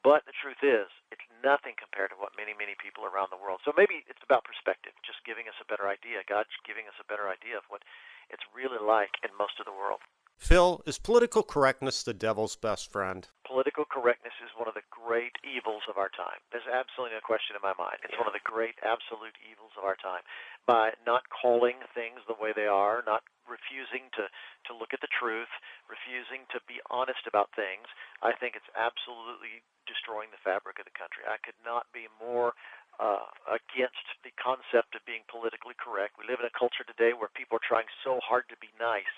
But 0.06 0.24
the 0.26 0.36
truth 0.36 0.62
is, 0.64 0.88
it's 1.12 1.26
nothing 1.44 1.76
compared 1.76 2.14
to 2.14 2.20
what 2.20 2.38
many, 2.38 2.54
many 2.54 2.78
people 2.80 3.04
around 3.04 3.34
the 3.34 3.42
world. 3.42 3.60
So 3.66 3.74
maybe 3.76 4.06
it's 4.08 4.24
about 4.24 4.48
perspective, 4.48 4.94
just 5.04 5.26
giving 5.28 5.50
us 5.50 5.58
a 5.60 5.68
better 5.68 5.90
idea. 5.90 6.24
God's 6.24 6.54
giving 6.64 6.88
us 6.88 6.98
a 7.02 7.08
better 7.10 7.28
idea 7.28 7.58
of 7.60 7.68
what 7.68 7.84
it's 8.30 8.44
really 8.56 8.80
like 8.80 9.20
in 9.26 9.32
most 9.36 9.60
of 9.60 9.66
the 9.68 9.76
world. 9.76 10.00
Phil, 10.38 10.82
is 10.86 11.02
political 11.02 11.42
correctness 11.42 12.04
the 12.04 12.14
devil's 12.14 12.56
best 12.56 12.92
friend? 12.94 13.28
Political 13.44 13.86
correctness 13.90 14.38
is 14.40 14.54
one 14.56 14.70
of 14.70 14.78
the 14.78 14.86
great 14.94 15.34
evils 15.44 15.84
of 15.90 15.98
our 15.98 16.14
time. 16.14 16.40
There's 16.54 16.70
absolutely 16.70 17.18
no 17.18 17.26
question 17.26 17.58
in 17.58 17.66
my 17.66 17.74
mind. 17.74 18.00
It's 18.06 18.16
one 18.16 18.30
of 18.30 18.38
the 18.38 18.46
great 18.46 18.78
absolute 18.86 19.36
evils 19.44 19.74
of 19.76 19.84
our 19.84 19.98
time. 19.98 20.22
By 20.70 20.94
not 21.04 21.28
calling 21.34 21.82
things 21.92 22.22
the 22.30 22.38
way 22.38 22.54
they 22.54 22.70
are, 22.70 23.02
not 23.04 23.26
refusing 23.50 24.14
to, 24.14 24.30
to 24.70 24.72
look 24.78 24.94
at 24.94 25.02
the 25.02 25.10
truth, 25.10 25.52
refusing 25.90 26.46
to 26.54 26.62
be 26.70 26.80
honest 26.94 27.26
about 27.26 27.50
things, 27.58 27.90
I 28.22 28.32
think 28.38 28.54
it's 28.54 28.70
absolutely 28.78 29.66
destroying 29.90 30.30
the 30.30 30.44
fabric 30.44 30.78
of 30.78 30.86
the 30.86 30.94
country. 30.94 31.26
I 31.26 31.42
could 31.42 31.58
not 31.66 31.90
be 31.96 32.12
more 32.22 32.54
uh, 33.00 33.30
against 33.46 34.06
the 34.26 34.34
concept 34.36 34.98
of 34.98 35.06
being 35.06 35.22
politically 35.30 35.78
correct. 35.78 36.18
We 36.18 36.26
live 36.26 36.42
in 36.42 36.50
a 36.50 36.54
culture 36.54 36.84
today 36.84 37.14
where 37.14 37.30
people 37.30 37.58
are 37.58 37.66
trying 37.66 37.88
so 38.02 38.20
hard 38.26 38.50
to 38.50 38.58
be 38.58 38.74
nice 38.82 39.14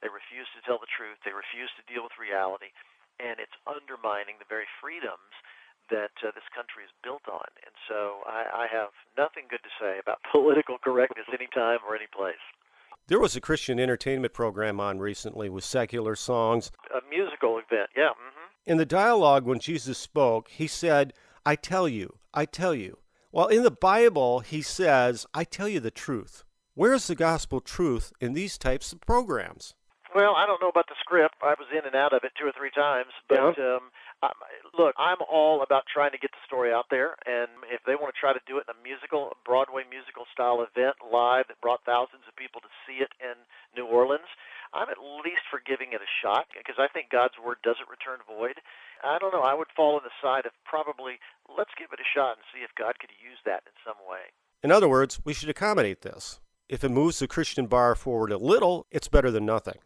they 0.00 0.08
refuse 0.08 0.48
to 0.56 0.64
tell 0.64 0.80
the 0.80 0.90
truth. 0.90 1.20
They 1.24 1.36
refuse 1.36 1.70
to 1.76 1.84
deal 1.88 2.04
with 2.04 2.16
reality. 2.16 2.72
And 3.20 3.36
it's 3.36 3.56
undermining 3.68 4.40
the 4.40 4.48
very 4.48 4.68
freedoms 4.80 5.32
that 5.92 6.14
uh, 6.24 6.32
this 6.32 6.46
country 6.56 6.86
is 6.86 6.94
built 7.04 7.26
on. 7.28 7.50
And 7.66 7.74
so 7.84 8.24
I, 8.24 8.64
I 8.64 8.66
have 8.70 8.94
nothing 9.18 9.50
good 9.50 9.60
to 9.62 9.72
say 9.76 10.00
about 10.00 10.24
political 10.32 10.78
correctness 10.78 11.28
anytime 11.28 11.84
or 11.84 11.94
any 11.94 12.08
place. 12.08 12.40
There 13.08 13.20
was 13.20 13.34
a 13.34 13.40
Christian 13.40 13.80
entertainment 13.80 14.32
program 14.32 14.78
on 14.78 15.00
recently 15.00 15.48
with 15.48 15.64
secular 15.64 16.14
songs. 16.14 16.70
A 16.94 17.02
musical 17.10 17.58
event, 17.58 17.90
yeah. 17.96 18.14
Mm-hmm. 18.14 18.70
In 18.70 18.76
the 18.78 18.86
dialogue, 18.86 19.44
when 19.44 19.58
Jesus 19.58 19.98
spoke, 19.98 20.48
he 20.48 20.66
said, 20.66 21.12
I 21.44 21.56
tell 21.56 21.88
you, 21.88 22.18
I 22.32 22.44
tell 22.44 22.74
you. 22.74 22.98
Well, 23.32 23.48
in 23.48 23.64
the 23.64 23.70
Bible, 23.70 24.40
he 24.40 24.62
says, 24.62 25.26
I 25.34 25.44
tell 25.44 25.68
you 25.68 25.80
the 25.80 25.90
truth. 25.90 26.44
Where 26.74 26.94
is 26.94 27.08
the 27.08 27.14
gospel 27.14 27.60
truth 27.60 28.12
in 28.20 28.32
these 28.32 28.56
types 28.56 28.92
of 28.92 29.00
programs? 29.00 29.74
Well, 30.10 30.34
I 30.34 30.46
don't 30.46 30.58
know 30.58 30.68
about 30.68 30.90
the 30.90 30.98
script. 30.98 31.38
I 31.38 31.54
was 31.54 31.70
in 31.70 31.86
and 31.86 31.94
out 31.94 32.10
of 32.10 32.26
it 32.26 32.34
two 32.34 32.46
or 32.46 32.54
three 32.56 32.74
times, 32.74 33.14
but 33.30 33.54
yeah. 33.54 33.78
um, 33.78 33.94
I, 34.22 34.34
look, 34.74 34.98
I'm 34.98 35.22
all 35.30 35.62
about 35.62 35.86
trying 35.86 36.10
to 36.12 36.18
get 36.18 36.34
the 36.34 36.42
story 36.42 36.74
out 36.74 36.90
there, 36.90 37.14
and 37.30 37.46
if 37.70 37.78
they 37.86 37.94
want 37.94 38.10
to 38.10 38.18
try 38.18 38.34
to 38.34 38.42
do 38.42 38.58
it 38.58 38.66
in 38.66 38.74
a 38.74 38.78
musical, 38.82 39.38
Broadway 39.46 39.86
musical 39.86 40.26
style 40.34 40.66
event 40.66 40.98
live 40.98 41.46
that 41.46 41.62
brought 41.62 41.86
thousands 41.86 42.26
of 42.26 42.34
people 42.34 42.58
to 42.58 42.70
see 42.82 42.98
it 42.98 43.14
in 43.22 43.38
New 43.78 43.86
Orleans, 43.86 44.26
I'm 44.74 44.90
at 44.90 44.98
least 44.98 45.46
for 45.46 45.62
giving 45.62 45.94
it 45.94 46.02
a 46.02 46.10
shot 46.22 46.50
because 46.58 46.78
I 46.78 46.90
think 46.90 47.10
God's 47.14 47.38
word 47.38 47.62
doesn't 47.62 47.90
return 47.90 48.22
void. 48.26 48.58
I 49.02 49.18
don't 49.18 49.34
know. 49.34 49.46
I 49.46 49.54
would 49.54 49.70
fall 49.74 49.94
on 49.94 50.02
the 50.02 50.14
side 50.22 50.46
of 50.46 50.52
probably 50.66 51.22
let's 51.46 51.74
give 51.78 51.94
it 51.94 52.02
a 52.02 52.06
shot 52.06 52.38
and 52.38 52.44
see 52.50 52.62
if 52.62 52.70
God 52.74 52.98
could 52.98 53.14
use 53.18 53.38
that 53.46 53.62
in 53.66 53.74
some 53.86 53.98
way. 54.06 54.30
In 54.62 54.70
other 54.70 54.88
words, 54.88 55.22
we 55.24 55.34
should 55.34 55.48
accommodate 55.48 56.02
this. 56.02 56.38
If 56.68 56.84
it 56.84 56.90
moves 56.90 57.18
the 57.18 57.26
Christian 57.26 57.66
bar 57.66 57.94
forward 57.94 58.30
a 58.30 58.38
little, 58.38 58.86
it's 58.90 59.08
better 59.08 59.30
than 59.30 59.46
nothing. 59.46 59.78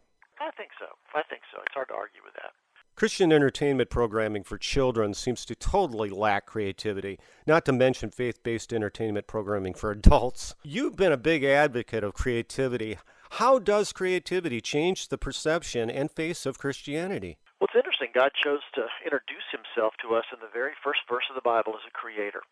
I 0.45 0.51
think 0.51 0.69
so. 0.79 0.85
I 1.15 1.23
think 1.23 1.41
so. 1.51 1.59
It's 1.65 1.73
hard 1.73 1.87
to 1.87 1.95
argue 1.95 2.21
with 2.23 2.35
that. 2.35 2.51
Christian 2.95 3.33
entertainment 3.33 3.89
programming 3.89 4.43
for 4.43 4.57
children 4.57 5.13
seems 5.13 5.43
to 5.45 5.55
totally 5.55 6.09
lack 6.09 6.45
creativity, 6.45 7.19
not 7.47 7.65
to 7.65 7.73
mention 7.73 8.11
faith 8.11 8.43
based 8.43 8.71
entertainment 8.71 9.25
programming 9.25 9.73
for 9.73 9.89
adults. 9.91 10.53
You've 10.63 10.95
been 10.95 11.11
a 11.11 11.17
big 11.17 11.43
advocate 11.43 12.03
of 12.03 12.13
creativity. 12.13 12.97
How 13.31 13.57
does 13.59 13.91
creativity 13.91 14.61
change 14.61 15.09
the 15.09 15.17
perception 15.17 15.89
and 15.89 16.11
face 16.11 16.45
of 16.45 16.59
Christianity? 16.59 17.37
Well, 17.59 17.67
it's 17.67 17.75
interesting. 17.75 18.09
God 18.13 18.31
chose 18.41 18.61
to 18.75 18.85
introduce 19.03 19.49
himself 19.51 19.95
to 20.03 20.15
us 20.15 20.25
in 20.31 20.39
the 20.39 20.53
very 20.53 20.73
first 20.83 21.01
verse 21.09 21.25
of 21.27 21.35
the 21.35 21.41
Bible 21.41 21.73
as 21.73 21.83
a 21.87 21.91
creator 21.91 22.43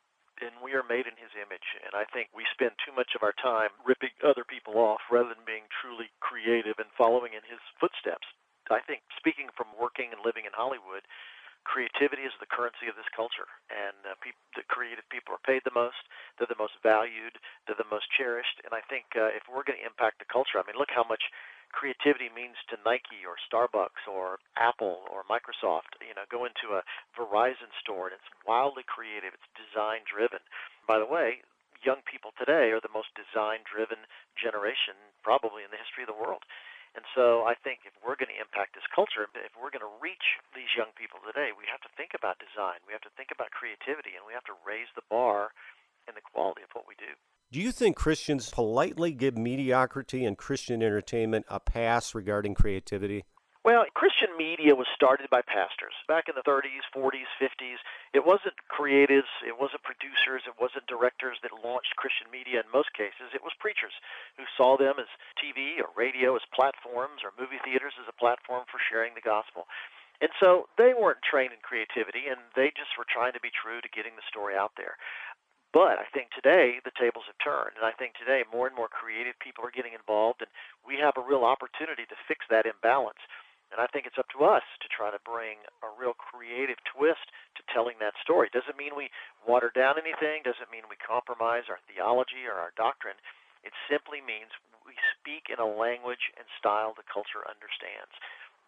and 0.44 0.60
we 0.60 0.76
are 0.76 0.84
made 0.84 1.08
in 1.08 1.16
his 1.16 1.32
image. 1.40 1.80
And 1.82 1.96
I 1.96 2.04
think 2.12 2.30
we 2.36 2.44
spend 2.52 2.76
too 2.84 2.92
much 2.92 3.16
of 3.16 3.24
our 3.24 3.36
time 3.40 3.72
ripping 3.88 4.14
other 4.20 4.44
people 4.44 4.78
off 4.78 5.02
rather 5.08 5.32
than 5.32 5.48
being 5.48 5.66
truly 5.72 6.12
creative 6.20 6.78
and 6.78 6.92
following 7.00 7.34
in 7.34 7.44
his 7.48 7.64
footsteps. 7.80 8.28
I 8.68 8.80
think 8.84 9.04
speaking 9.16 9.52
from 9.56 9.72
working 9.76 10.12
and 10.12 10.24
living 10.24 10.44
in 10.48 10.56
Hollywood, 10.56 11.04
creativity 11.64 12.24
is 12.28 12.36
the 12.40 12.48
currency 12.48 12.92
of 12.92 12.96
this 13.00 13.08
culture, 13.16 13.48
and 13.72 13.96
uh, 14.04 14.16
pe- 14.20 14.36
the 14.56 14.68
creative 14.68 15.08
people 15.08 15.32
are 15.32 15.48
paid 15.48 15.64
the 15.64 15.76
most. 15.76 16.00
They're 16.36 16.52
the 16.52 16.60
most 16.60 16.76
valued. 16.84 17.40
They're 17.66 17.80
the 17.80 17.88
most 17.92 18.12
cherished. 18.12 18.60
And 18.68 18.76
I 18.76 18.84
think 18.92 19.16
uh, 19.16 19.32
if 19.32 19.48
we're 19.48 19.64
going 19.64 19.80
to 19.80 19.88
impact 19.88 20.20
the 20.20 20.28
culture, 20.28 20.60
I 20.60 20.68
mean, 20.68 20.80
look 20.80 20.92
how 20.92 21.08
much 21.08 21.24
creativity 21.74 22.30
means 22.30 22.56
to 22.70 22.78
Nike 22.86 23.26
or 23.26 23.36
Starbucks 23.42 24.06
or 24.08 24.40
Apple 24.56 25.04
or 25.10 25.26
Microsoft. 25.28 25.98
You 26.00 26.16
know, 26.16 26.30
go 26.30 26.46
into 26.46 26.78
a 26.78 26.86
Verizon 27.18 27.74
store 27.82 28.08
and 28.08 28.16
it's 28.16 28.32
wildly 28.48 28.86
creative. 28.86 29.34
It's 29.34 29.52
design 29.58 30.06
driven. 30.08 30.40
By 30.88 31.02
the 31.02 31.10
way, 31.10 31.44
young 31.84 32.06
people 32.08 32.32
today 32.40 32.72
are 32.72 32.80
the 32.80 32.94
most 32.94 33.12
design 33.18 33.68
driven 33.68 34.08
generation 34.40 34.96
probably 35.26 35.68
in 35.68 35.74
the 35.74 35.82
history 35.82 36.08
of 36.08 36.12
the 36.14 36.18
world. 36.18 36.48
And 36.94 37.04
so 37.18 37.42
I 37.50 37.58
think 37.58 37.90
if 37.90 37.96
we're 38.06 38.16
going 38.16 38.30
to 38.30 38.38
impact 38.38 38.78
this 38.78 38.86
culture, 38.94 39.26
if 39.26 39.54
we're 39.58 39.74
going 39.74 39.84
to 39.84 39.98
reach 39.98 40.38
these 40.54 40.70
young 40.78 40.94
people 40.94 41.18
today, 41.26 41.50
we 41.50 41.66
have 41.66 41.82
to 41.82 41.92
think 41.98 42.14
about 42.14 42.38
design. 42.38 42.86
We 42.86 42.94
have 42.94 43.02
to 43.02 43.14
think 43.18 43.34
about 43.34 43.50
creativity, 43.50 44.14
and 44.14 44.22
we 44.22 44.38
have 44.38 44.46
to 44.46 44.54
raise 44.62 44.94
the 44.94 45.06
bar 45.10 45.58
in 46.06 46.14
the 46.14 46.22
quality 46.22 46.62
of 46.62 46.70
what 46.78 46.86
we 46.86 46.94
do. 47.02 47.18
Do 47.54 47.62
you 47.62 47.70
think 47.70 47.94
Christians 47.94 48.50
politely 48.50 49.14
give 49.14 49.38
mediocrity 49.38 50.26
and 50.26 50.34
Christian 50.34 50.82
entertainment 50.82 51.46
a 51.54 51.62
pass 51.62 52.18
regarding 52.18 52.58
creativity? 52.58 53.30
Well, 53.62 53.86
Christian 53.94 54.34
media 54.42 54.74
was 54.74 54.90
started 54.90 55.30
by 55.30 55.46
pastors 55.46 55.94
back 56.10 56.26
in 56.26 56.34
the 56.34 56.42
30s, 56.42 56.82
40s, 56.90 57.30
50s. 57.38 57.78
It 58.10 58.26
wasn't 58.26 58.58
creatives, 58.74 59.30
it 59.46 59.54
wasn't 59.54 59.86
producers, 59.86 60.50
it 60.50 60.58
wasn't 60.58 60.90
directors 60.90 61.38
that 61.46 61.54
launched 61.62 61.94
Christian 61.94 62.26
media 62.34 62.66
in 62.66 62.74
most 62.74 62.90
cases. 62.98 63.30
It 63.38 63.46
was 63.46 63.54
preachers 63.62 63.94
who 64.34 64.50
saw 64.58 64.74
them 64.74 64.98
as 64.98 65.14
TV 65.38 65.78
or 65.78 65.94
radio 65.94 66.34
as 66.34 66.42
platforms 66.58 67.22
or 67.22 67.38
movie 67.38 67.62
theaters 67.62 67.94
as 68.02 68.10
a 68.10 68.18
platform 68.18 68.66
for 68.66 68.82
sharing 68.82 69.14
the 69.14 69.22
gospel. 69.22 69.70
And 70.26 70.34
so 70.42 70.66
they 70.82 70.98
weren't 70.98 71.22
trained 71.22 71.54
in 71.54 71.62
creativity, 71.62 72.34
and 72.34 72.42
they 72.58 72.74
just 72.74 72.98
were 72.98 73.06
trying 73.06 73.38
to 73.38 73.44
be 73.46 73.54
true 73.54 73.78
to 73.78 73.90
getting 73.94 74.18
the 74.18 74.26
story 74.26 74.58
out 74.58 74.74
there. 74.74 74.98
But 75.74 75.98
I 75.98 76.06
think 76.14 76.30
today 76.30 76.78
the 76.86 76.94
tables 76.94 77.26
have 77.26 77.42
turned, 77.42 77.82
and 77.82 77.84
I 77.84 77.98
think 77.98 78.14
today 78.14 78.46
more 78.54 78.70
and 78.70 78.78
more 78.78 78.88
creative 78.88 79.34
people 79.42 79.66
are 79.66 79.74
getting 79.74 79.98
involved, 79.98 80.46
and 80.46 80.54
we 80.86 81.02
have 81.02 81.18
a 81.18 81.26
real 81.26 81.44
opportunity 81.44 82.06
to 82.06 82.26
fix 82.30 82.46
that 82.54 82.70
imbalance. 82.70 83.20
And 83.74 83.82
I 83.82 83.90
think 83.90 84.06
it's 84.06 84.22
up 84.22 84.30
to 84.38 84.46
us 84.46 84.62
to 84.86 84.88
try 84.94 85.10
to 85.10 85.18
bring 85.26 85.66
a 85.82 85.90
real 85.90 86.14
creative 86.14 86.78
twist 86.86 87.34
to 87.58 87.66
telling 87.74 87.98
that 88.06 88.14
story. 88.22 88.54
Doesn't 88.54 88.78
mean 88.78 88.94
we 88.94 89.10
water 89.50 89.74
down 89.74 89.98
anything, 89.98 90.46
doesn't 90.46 90.70
mean 90.70 90.86
we 90.86 91.02
compromise 91.02 91.66
our 91.74 91.82
theology 91.90 92.46
or 92.46 92.62
our 92.62 92.70
doctrine. 92.78 93.18
It 93.66 93.74
simply 93.90 94.22
means 94.22 94.54
we 94.86 94.94
speak 95.18 95.50
in 95.50 95.58
a 95.58 95.66
language 95.66 96.30
and 96.38 96.46
style 96.54 96.94
the 96.94 97.08
culture 97.10 97.42
understands. 97.50 98.14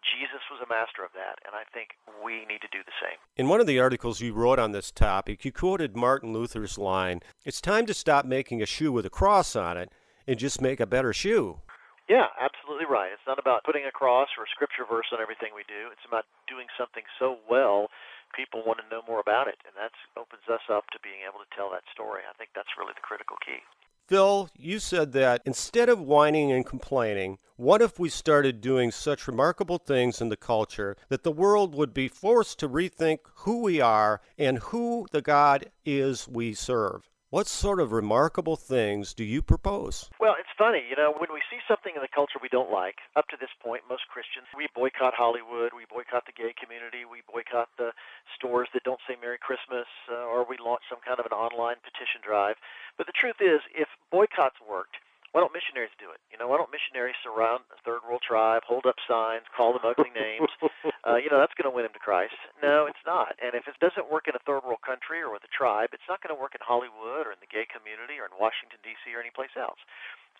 Jesus 0.06 0.42
was 0.50 0.60
a 0.62 0.68
master 0.68 1.04
of 1.04 1.12
that, 1.14 1.38
and 1.44 1.54
I 1.54 1.64
think 1.74 1.98
we 2.24 2.46
need 2.46 2.62
to 2.62 2.70
do 2.70 2.80
the 2.86 2.94
same. 3.02 3.18
In 3.36 3.48
one 3.48 3.60
of 3.60 3.66
the 3.66 3.80
articles 3.80 4.20
you 4.20 4.32
wrote 4.32 4.58
on 4.58 4.72
this 4.72 4.90
topic, 4.90 5.44
you 5.44 5.52
quoted 5.52 5.96
Martin 5.96 6.32
Luther's 6.32 6.78
line 6.78 7.20
It's 7.44 7.60
time 7.60 7.86
to 7.86 7.94
stop 7.94 8.24
making 8.24 8.62
a 8.62 8.66
shoe 8.66 8.92
with 8.92 9.06
a 9.06 9.10
cross 9.10 9.56
on 9.56 9.76
it 9.76 9.90
and 10.26 10.38
just 10.38 10.60
make 10.60 10.80
a 10.80 10.86
better 10.86 11.12
shoe. 11.12 11.60
Yeah, 12.08 12.30
absolutely 12.38 12.86
right. 12.86 13.10
It's 13.10 13.26
not 13.26 13.38
about 13.38 13.64
putting 13.64 13.84
a 13.84 13.90
cross 13.90 14.28
or 14.38 14.44
a 14.44 14.54
scripture 14.54 14.86
verse 14.86 15.10
on 15.10 15.20
everything 15.20 15.50
we 15.54 15.66
do. 15.66 15.90
It's 15.90 16.06
about 16.06 16.24
doing 16.46 16.66
something 16.78 17.02
so 17.18 17.38
well 17.50 17.90
people 18.34 18.60
want 18.66 18.78
to 18.84 18.90
know 18.92 19.00
more 19.08 19.18
about 19.18 19.48
it, 19.48 19.56
and 19.64 19.72
that 19.80 19.96
opens 20.12 20.44
us 20.50 20.68
up 20.68 20.92
to 20.92 21.00
being 21.00 21.24
able 21.24 21.40
to 21.40 21.50
tell 21.56 21.72
that 21.72 21.88
story. 21.88 22.20
I 22.28 22.36
think 22.36 22.52
that's 22.52 22.76
really 22.76 22.92
the 22.92 23.04
critical 23.04 23.40
key. 23.40 23.64
Phil, 24.06 24.48
you 24.56 24.78
said 24.78 25.10
that 25.12 25.42
instead 25.44 25.88
of 25.88 26.00
whining 26.00 26.52
and 26.52 26.64
complaining, 26.64 27.38
what 27.56 27.82
if 27.82 27.98
we 27.98 28.08
started 28.08 28.60
doing 28.60 28.92
such 28.92 29.26
remarkable 29.26 29.78
things 29.78 30.20
in 30.20 30.28
the 30.28 30.36
culture 30.36 30.96
that 31.08 31.24
the 31.24 31.32
world 31.32 31.74
would 31.74 31.92
be 31.92 32.06
forced 32.06 32.60
to 32.60 32.68
rethink 32.68 33.18
who 33.38 33.62
we 33.62 33.80
are 33.80 34.20
and 34.38 34.58
who 34.58 35.08
the 35.10 35.22
God 35.22 35.72
is 35.84 36.28
we 36.28 36.54
serve? 36.54 37.10
What 37.26 37.50
sort 37.50 37.82
of 37.82 37.90
remarkable 37.90 38.54
things 38.54 39.10
do 39.10 39.26
you 39.26 39.42
propose? 39.42 40.14
Well, 40.22 40.38
it's 40.38 40.54
funny, 40.54 40.86
you 40.86 40.94
know, 40.94 41.10
when 41.10 41.34
we 41.34 41.42
see 41.50 41.58
something 41.66 41.90
in 41.90 42.00
the 42.00 42.14
culture 42.14 42.38
we 42.38 42.46
don't 42.46 42.70
like, 42.70 43.02
up 43.18 43.26
to 43.34 43.36
this 43.36 43.50
point, 43.58 43.82
most 43.90 44.06
Christians, 44.06 44.46
we 44.54 44.70
boycott 44.78 45.10
Hollywood, 45.10 45.74
we 45.74 45.90
boycott 45.90 46.22
the 46.30 46.36
gay 46.38 46.54
community, 46.54 47.02
we 47.02 47.26
boycott 47.26 47.66
the 47.82 47.90
stores 48.38 48.70
that 48.78 48.86
don't 48.86 49.02
say 49.10 49.18
Merry 49.18 49.42
Christmas, 49.42 49.90
uh, 50.06 50.22
or 50.22 50.46
we 50.46 50.54
launch 50.62 50.86
some 50.86 51.02
kind 51.02 51.18
of 51.18 51.26
an 51.26 51.34
online 51.34 51.82
petition 51.82 52.22
drive. 52.22 52.62
But 52.94 53.10
the 53.10 53.18
truth 53.18 53.42
is, 53.42 53.58
if 53.74 53.90
boycotts 54.14 54.62
worked, 54.62 55.02
why 55.32 55.40
don't 55.42 55.52
missionaries 55.52 55.94
do 55.98 56.10
it? 56.10 56.20
You 56.30 56.38
know, 56.38 56.48
why 56.48 56.56
don't 56.56 56.72
missionaries 56.72 57.18
surround 57.20 57.66
a 57.74 57.78
third 57.82 58.02
world 58.06 58.22
tribe, 58.24 58.62
hold 58.64 58.86
up 58.86 58.96
signs, 59.04 59.44
call 59.52 59.74
them 59.74 59.84
ugly 59.84 60.12
names? 60.14 60.50
Uh, 61.06 61.22
you 61.22 61.30
know, 61.30 61.38
that's 61.38 61.54
going 61.54 61.70
to 61.70 61.70
win 61.70 61.86
them 61.86 61.94
to 61.94 62.02
Christ. 62.02 62.34
No, 62.58 62.90
it's 62.90 62.98
not. 63.06 63.38
And 63.38 63.54
if 63.54 63.70
it 63.70 63.78
doesn't 63.78 64.10
work 64.10 64.26
in 64.26 64.34
a 64.34 64.42
third 64.42 64.66
world 64.66 64.82
country 64.82 65.22
or 65.22 65.30
with 65.30 65.46
a 65.46 65.52
tribe, 65.54 65.94
it's 65.94 66.10
not 66.10 66.18
going 66.18 66.34
to 66.34 66.38
work 66.38 66.58
in 66.58 66.62
Hollywood 66.66 67.30
or 67.30 67.30
in 67.30 67.38
the 67.38 67.46
gay 67.46 67.62
community 67.62 68.18
or 68.18 68.26
in 68.26 68.34
Washington 68.34 68.82
D.C. 68.82 69.14
or 69.14 69.22
anyplace 69.22 69.54
else. 69.54 69.78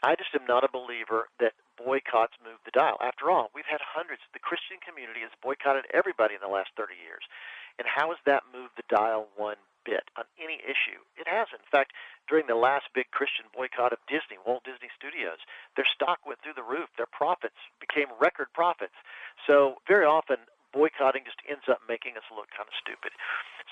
I 0.02 0.18
just 0.18 0.34
am 0.34 0.42
not 0.42 0.66
a 0.66 0.70
believer 0.74 1.30
that 1.38 1.54
boycotts 1.78 2.34
move 2.42 2.58
the 2.66 2.74
dial. 2.74 2.98
After 2.98 3.30
all, 3.30 3.54
we've 3.54 3.68
had 3.70 3.78
hundreds. 3.78 4.26
The 4.34 4.42
Christian 4.42 4.82
community 4.82 5.22
has 5.22 5.30
boycotted 5.38 5.86
everybody 5.94 6.34
in 6.34 6.42
the 6.42 6.50
last 6.50 6.74
30 6.74 6.98
years. 6.98 7.22
And 7.78 7.86
how 7.86 8.10
has 8.10 8.18
that 8.26 8.42
moved 8.50 8.74
the 8.74 8.88
dial 8.90 9.30
one 9.38 9.60
bit 9.86 10.10
on 10.18 10.26
any 10.42 10.58
issue? 10.66 10.98
It 11.14 11.30
hasn't. 11.30 11.62
In 11.62 11.70
fact, 11.70 11.94
during 12.26 12.50
the 12.50 12.58
last 12.58 12.90
big 12.90 13.06
Christian 13.14 13.46
boycott 13.54 13.94
of 13.94 14.02
Disney, 14.10 14.42
Walt 14.42 14.66
Disney 14.66 14.90
Studios, 14.98 15.38
their 15.78 15.86
stock 15.86 16.18
went 16.26 16.42
through 16.42 16.58
the 16.58 16.66
roof. 16.66 16.90
Their 16.98 17.08
profits 17.08 17.62
became 17.78 18.10
record 18.18 18.50
profits. 18.50 18.98
So 19.46 19.78
very 19.86 20.04
often, 20.04 20.42
boycotting 20.74 21.22
just 21.24 21.40
ends 21.46 21.70
up 21.70 21.80
making 21.86 22.18
us 22.18 22.26
look 22.34 22.50
kind 22.50 22.66
of 22.66 22.76
stupid. 22.76 23.14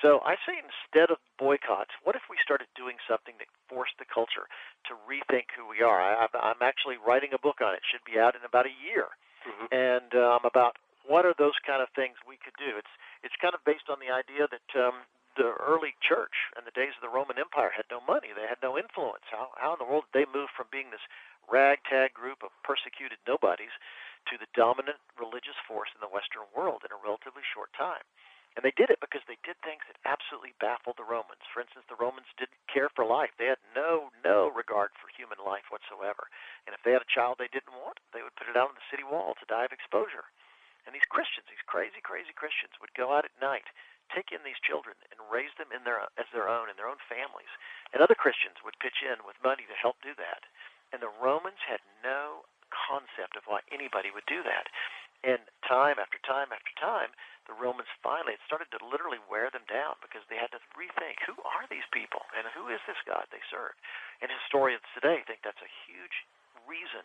So 0.01 0.25
I 0.25 0.41
say 0.47 0.57
instead 0.57 1.11
of 1.11 1.19
boycotts, 1.37 1.93
what 2.07 2.17
if 2.17 2.25
we 2.31 2.39
started 2.41 2.71
doing 2.73 2.97
something 3.05 3.35
that 3.43 3.51
forced 3.69 3.99
the 3.99 4.09
culture 4.09 4.47
to 4.89 4.93
rethink 5.05 5.53
who 5.53 5.67
we 5.67 5.85
are? 5.85 6.01
I, 6.01 6.31
I'm 6.39 6.63
actually 6.63 6.97
writing 6.97 7.37
a 7.37 7.41
book 7.41 7.61
on 7.61 7.75
it. 7.75 7.83
it 7.83 7.87
should 7.91 8.07
be 8.07 8.19
out 8.19 8.39
in 8.39 8.43
about 8.47 8.65
a 8.65 8.75
year, 8.75 9.13
mm-hmm. 9.45 9.69
and 9.71 10.11
um, 10.17 10.43
about 10.47 10.81
what 11.05 11.29
are 11.29 11.37
those 11.37 11.57
kind 11.63 11.85
of 11.85 11.93
things 11.93 12.17
we 12.25 12.41
could 12.41 12.57
do. 12.57 12.75
It's 12.81 12.91
it's 13.23 13.37
kind 13.41 13.55
of 13.55 13.61
based 13.65 13.93
on 13.93 14.01
the 14.01 14.13
idea 14.13 14.49
that 14.49 14.69
um, 14.77 15.05
the 15.37 15.55
early 15.59 15.95
church 15.99 16.51
in 16.55 16.65
the 16.65 16.75
days 16.75 16.95
of 16.95 17.03
the 17.03 17.13
Roman 17.13 17.39
Empire 17.39 17.75
had 17.75 17.91
no 17.91 18.01
money, 18.03 18.31
they 18.35 18.47
had 18.47 18.63
no 18.63 18.79
influence. 18.79 19.27
How, 19.31 19.51
how 19.59 19.75
in 19.75 19.83
the 19.83 19.89
world 19.89 20.07
did 20.11 20.15
they 20.15 20.29
move 20.31 20.51
from 20.55 20.71
being 20.71 20.91
this 20.91 21.05
ragtag 21.51 22.15
group 22.15 22.43
of 22.43 22.55
persecuted 22.63 23.19
nobodies 23.27 23.75
to 24.31 24.39
the 24.39 24.51
dominant 24.57 25.03
religious 25.19 25.59
force 25.67 25.91
in 25.93 26.01
the 26.01 26.11
Western 26.11 26.47
world 26.55 26.87
in 26.87 26.95
a 26.95 27.03
relatively 27.03 27.43
short 27.43 27.75
time? 27.75 28.07
And 28.55 28.63
they 28.63 28.75
did 28.79 28.87
it 28.87 29.03
because 29.03 29.27
they 29.27 29.39
did 29.43 29.59
things 29.67 29.83
that 29.91 29.99
absolutely 30.07 30.55
baffled 30.63 30.95
the 30.95 31.07
Romans. 31.07 31.43
For 31.51 31.59
instance, 31.59 31.91
the 31.91 31.99
Romans 31.99 32.31
didn't 32.39 32.63
care 32.71 32.87
for 32.87 33.03
life. 33.03 33.35
They 33.35 33.51
had 33.51 33.59
no, 33.75 34.15
no 34.23 34.47
regard 34.55 34.95
for 34.95 35.11
human 35.11 35.43
life 35.43 35.75
whatsoever. 35.75 36.31
And 36.63 36.71
if 36.71 36.79
they 36.87 36.95
had 36.95 37.03
a 37.03 37.11
child 37.11 37.43
they 37.43 37.51
didn't 37.51 37.75
want, 37.75 37.99
they 38.15 38.23
would 38.23 38.39
put 38.39 38.47
it 38.47 38.55
out 38.55 38.71
on 38.71 38.79
the 38.79 38.91
city 38.95 39.03
wall 39.03 39.35
to 39.43 39.51
die 39.51 39.67
of 39.67 39.75
exposure. 39.75 40.31
And 40.87 40.95
these 40.95 41.09
Christians, 41.11 41.51
these 41.51 41.67
crazy, 41.67 41.99
crazy 41.99 42.31
Christians, 42.31 42.79
would 42.79 42.95
go 42.95 43.11
out 43.11 43.27
at 43.27 43.35
night 43.43 43.67
take 44.13 44.33
in 44.35 44.43
these 44.45 44.61
children 44.61 44.97
and 45.09 45.19
raise 45.33 45.53
them 45.57 45.73
in 45.73 45.85
their 45.85 46.05
as 46.21 46.29
their 46.35 46.49
own 46.51 46.69
in 46.69 46.77
their 46.77 46.91
own 46.91 47.01
families. 47.09 47.51
And 47.93 48.03
other 48.03 48.19
Christians 48.19 48.61
would 48.65 48.79
pitch 48.83 49.01
in 49.05 49.23
with 49.25 49.39
money 49.41 49.65
to 49.69 49.77
help 49.77 50.01
do 50.03 50.13
that. 50.19 50.45
And 50.93 51.01
the 51.01 51.13
Romans 51.23 51.61
had 51.65 51.81
no 52.05 52.47
concept 52.71 53.39
of 53.39 53.47
why 53.47 53.63
anybody 53.71 54.11
would 54.11 54.27
do 54.27 54.43
that. 54.43 54.69
And 55.25 55.41
time 55.65 55.97
after 55.97 56.21
time 56.21 56.53
after 56.53 56.75
time, 56.77 57.17
the 57.49 57.57
Romans 57.57 57.89
finally 58.05 58.37
it 58.37 58.45
started 58.45 58.69
to 58.77 58.81
literally 58.85 59.21
wear 59.25 59.49
them 59.49 59.65
down 59.69 59.97
because 60.05 60.25
they 60.29 60.37
had 60.37 60.53
to 60.53 60.61
rethink 60.77 61.25
who 61.25 61.37
are 61.45 61.65
these 61.73 61.89
people 61.93 62.25
and 62.37 62.45
who 62.53 62.69
is 62.69 62.81
this 62.85 63.01
God 63.09 63.25
they 63.33 63.41
serve. 63.49 63.73
And 64.21 64.29
historians 64.29 64.85
today 64.93 65.25
think 65.25 65.41
that's 65.41 65.65
a 65.65 65.77
huge 65.89 66.29
reason 66.69 67.05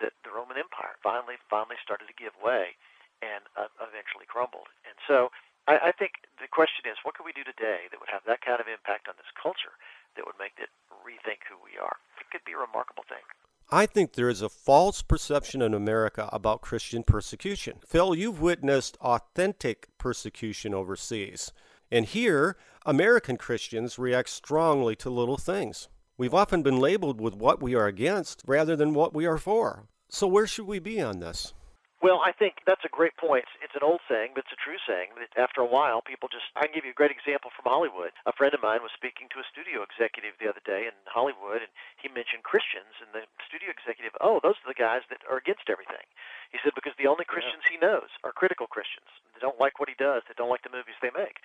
that 0.00 0.16
the 0.24 0.32
Roman 0.32 0.56
Empire 0.56 0.96
finally 1.04 1.36
finally 1.52 1.76
started 1.84 2.08
to 2.08 2.16
give 2.16 2.32
way 2.40 2.76
and 3.20 3.44
uh, 3.58 3.68
eventually 3.82 4.28
crumbled. 4.30 4.70
And 4.86 4.94
so 5.04 5.28
I, 5.68 5.88
I 5.88 5.92
think 5.92 6.24
the 6.40 6.48
question 6.48 6.88
is, 6.88 6.96
what 7.04 7.14
can 7.14 7.28
we 7.28 7.36
do 7.36 7.44
today 7.44 7.92
that 7.92 8.00
would 8.00 8.08
have 8.08 8.24
that 8.26 8.40
kind 8.40 8.58
of 8.58 8.66
impact 8.66 9.06
on 9.06 9.14
this 9.20 9.30
culture 9.36 9.76
that 10.16 10.24
would 10.24 10.40
make 10.40 10.56
it 10.56 10.72
rethink 11.04 11.44
who 11.44 11.60
we 11.60 11.76
are? 11.76 12.00
It 12.18 12.32
could 12.32 12.42
be 12.48 12.56
a 12.56 12.58
remarkable 12.58 13.04
thing. 13.06 13.22
I 13.70 13.84
think 13.84 14.14
there 14.14 14.30
is 14.30 14.40
a 14.40 14.48
false 14.48 15.02
perception 15.02 15.60
in 15.60 15.74
America 15.74 16.30
about 16.32 16.62
Christian 16.62 17.02
persecution. 17.02 17.76
Phil, 17.86 18.14
you've 18.14 18.40
witnessed 18.40 18.96
authentic 19.02 19.88
persecution 19.98 20.72
overseas. 20.72 21.52
And 21.90 22.06
here, 22.06 22.56
American 22.86 23.36
Christians 23.36 23.98
react 23.98 24.30
strongly 24.30 24.96
to 24.96 25.10
little 25.10 25.36
things. 25.36 25.88
We've 26.16 26.34
often 26.34 26.62
been 26.62 26.80
labeled 26.80 27.20
with 27.20 27.34
what 27.34 27.62
we 27.62 27.74
are 27.74 27.86
against 27.86 28.42
rather 28.46 28.74
than 28.74 28.94
what 28.94 29.12
we 29.12 29.26
are 29.26 29.38
for. 29.38 29.84
So, 30.08 30.26
where 30.26 30.46
should 30.46 30.66
we 30.66 30.78
be 30.78 31.00
on 31.02 31.20
this? 31.20 31.52
Well, 31.98 32.22
I 32.22 32.30
think 32.30 32.62
that's 32.62 32.86
a 32.86 32.92
great 32.94 33.18
point. 33.18 33.50
It's 33.58 33.74
an 33.74 33.82
old 33.82 33.98
saying, 34.06 34.30
but 34.38 34.46
it's 34.46 34.54
a 34.54 34.62
true 34.62 34.78
saying 34.86 35.18
that 35.18 35.34
after 35.34 35.58
a 35.58 35.66
while, 35.66 35.98
people 35.98 36.30
just. 36.30 36.46
I 36.54 36.70
can 36.70 36.74
give 36.74 36.86
you 36.86 36.94
a 36.94 36.98
great 36.98 37.10
example 37.10 37.50
from 37.50 37.66
Hollywood. 37.66 38.14
A 38.22 38.30
friend 38.30 38.54
of 38.54 38.62
mine 38.62 38.86
was 38.86 38.94
speaking 38.94 39.26
to 39.34 39.42
a 39.42 39.50
studio 39.50 39.82
executive 39.82 40.38
the 40.38 40.46
other 40.46 40.62
day 40.62 40.86
in 40.86 40.94
Hollywood, 41.10 41.66
and 41.66 41.72
he 41.98 42.06
mentioned 42.06 42.46
Christians, 42.46 43.02
and 43.02 43.10
the 43.10 43.26
studio 43.42 43.74
executive, 43.74 44.14
oh, 44.22 44.38
those 44.38 44.54
are 44.62 44.70
the 44.70 44.78
guys 44.78 45.02
that 45.10 45.26
are 45.26 45.42
against 45.42 45.66
everything. 45.66 46.06
He 46.54 46.62
said, 46.62 46.78
because 46.78 46.94
the 47.02 47.10
only 47.10 47.26
Christians 47.26 47.66
yeah. 47.66 47.74
he 47.74 47.82
knows 47.82 48.14
are 48.22 48.30
critical 48.30 48.70
Christians. 48.70 49.10
They 49.34 49.42
don't 49.42 49.58
like 49.58 49.82
what 49.82 49.90
he 49.90 49.98
does, 49.98 50.22
they 50.30 50.38
don't 50.38 50.54
like 50.54 50.62
the 50.62 50.74
movies 50.74 50.98
they 51.02 51.10
make. 51.10 51.42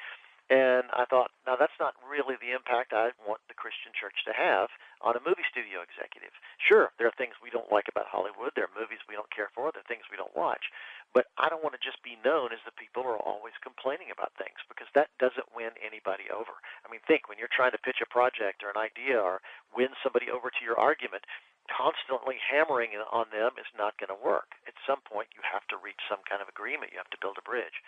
And 0.53 0.85
I 0.93 1.09
thought, 1.09 1.33
now 1.49 1.57
that's 1.57 1.73
not 1.81 1.97
really 2.05 2.37
the 2.37 2.53
impact 2.53 2.93
I 2.93 3.09
want 3.25 3.41
the 3.49 3.57
Christian 3.57 3.89
church 3.89 4.21
to 4.29 4.37
have 4.37 4.69
on 5.01 5.17
a 5.17 5.25
movie 5.25 5.41
studio 5.49 5.81
executive. 5.81 6.29
Sure, 6.61 6.93
there 7.01 7.09
are 7.09 7.17
things 7.17 7.41
we 7.41 7.49
don't 7.49 7.73
like 7.73 7.89
about 7.89 8.05
Hollywood. 8.05 8.53
There 8.53 8.69
are 8.69 8.77
movies 8.77 9.01
we 9.09 9.17
don't 9.17 9.33
care 9.33 9.49
for. 9.49 9.73
There 9.73 9.81
are 9.81 9.89
things 9.89 10.05
we 10.13 10.19
don't 10.21 10.37
watch. 10.37 10.69
But 11.09 11.33
I 11.41 11.49
don't 11.49 11.65
want 11.65 11.73
to 11.73 11.81
just 11.81 12.05
be 12.05 12.21
known 12.21 12.53
as 12.53 12.61
the 12.69 12.77
people 12.77 13.01
who 13.01 13.17
are 13.17 13.25
always 13.25 13.57
complaining 13.65 14.13
about 14.13 14.37
things 14.37 14.61
because 14.69 14.93
that 14.93 15.09
doesn't 15.17 15.57
win 15.57 15.73
anybody 15.81 16.29
over. 16.29 16.53
I 16.85 16.87
mean, 16.93 17.01
think 17.09 17.25
when 17.25 17.41
you're 17.41 17.49
trying 17.49 17.73
to 17.73 17.81
pitch 17.81 18.05
a 18.05 18.13
project 18.13 18.61
or 18.61 18.69
an 18.69 18.77
idea 18.77 19.17
or 19.17 19.41
win 19.73 19.97
somebody 20.05 20.29
over 20.29 20.53
to 20.53 20.61
your 20.61 20.77
argument, 20.77 21.25
constantly 21.65 22.37
hammering 22.37 22.93
on 23.09 23.33
them 23.33 23.57
is 23.57 23.69
not 23.73 23.97
going 23.97 24.13
to 24.13 24.21
work. 24.21 24.53
At 24.69 24.77
some 24.85 25.01
point, 25.01 25.33
you 25.33 25.41
have 25.41 25.65
to 25.73 25.81
reach 25.81 26.01
some 26.05 26.21
kind 26.29 26.45
of 26.45 26.49
agreement. 26.51 26.93
You 26.93 27.01
have 27.01 27.09
to 27.09 27.21
build 27.21 27.41
a 27.41 27.45
bridge. 27.45 27.81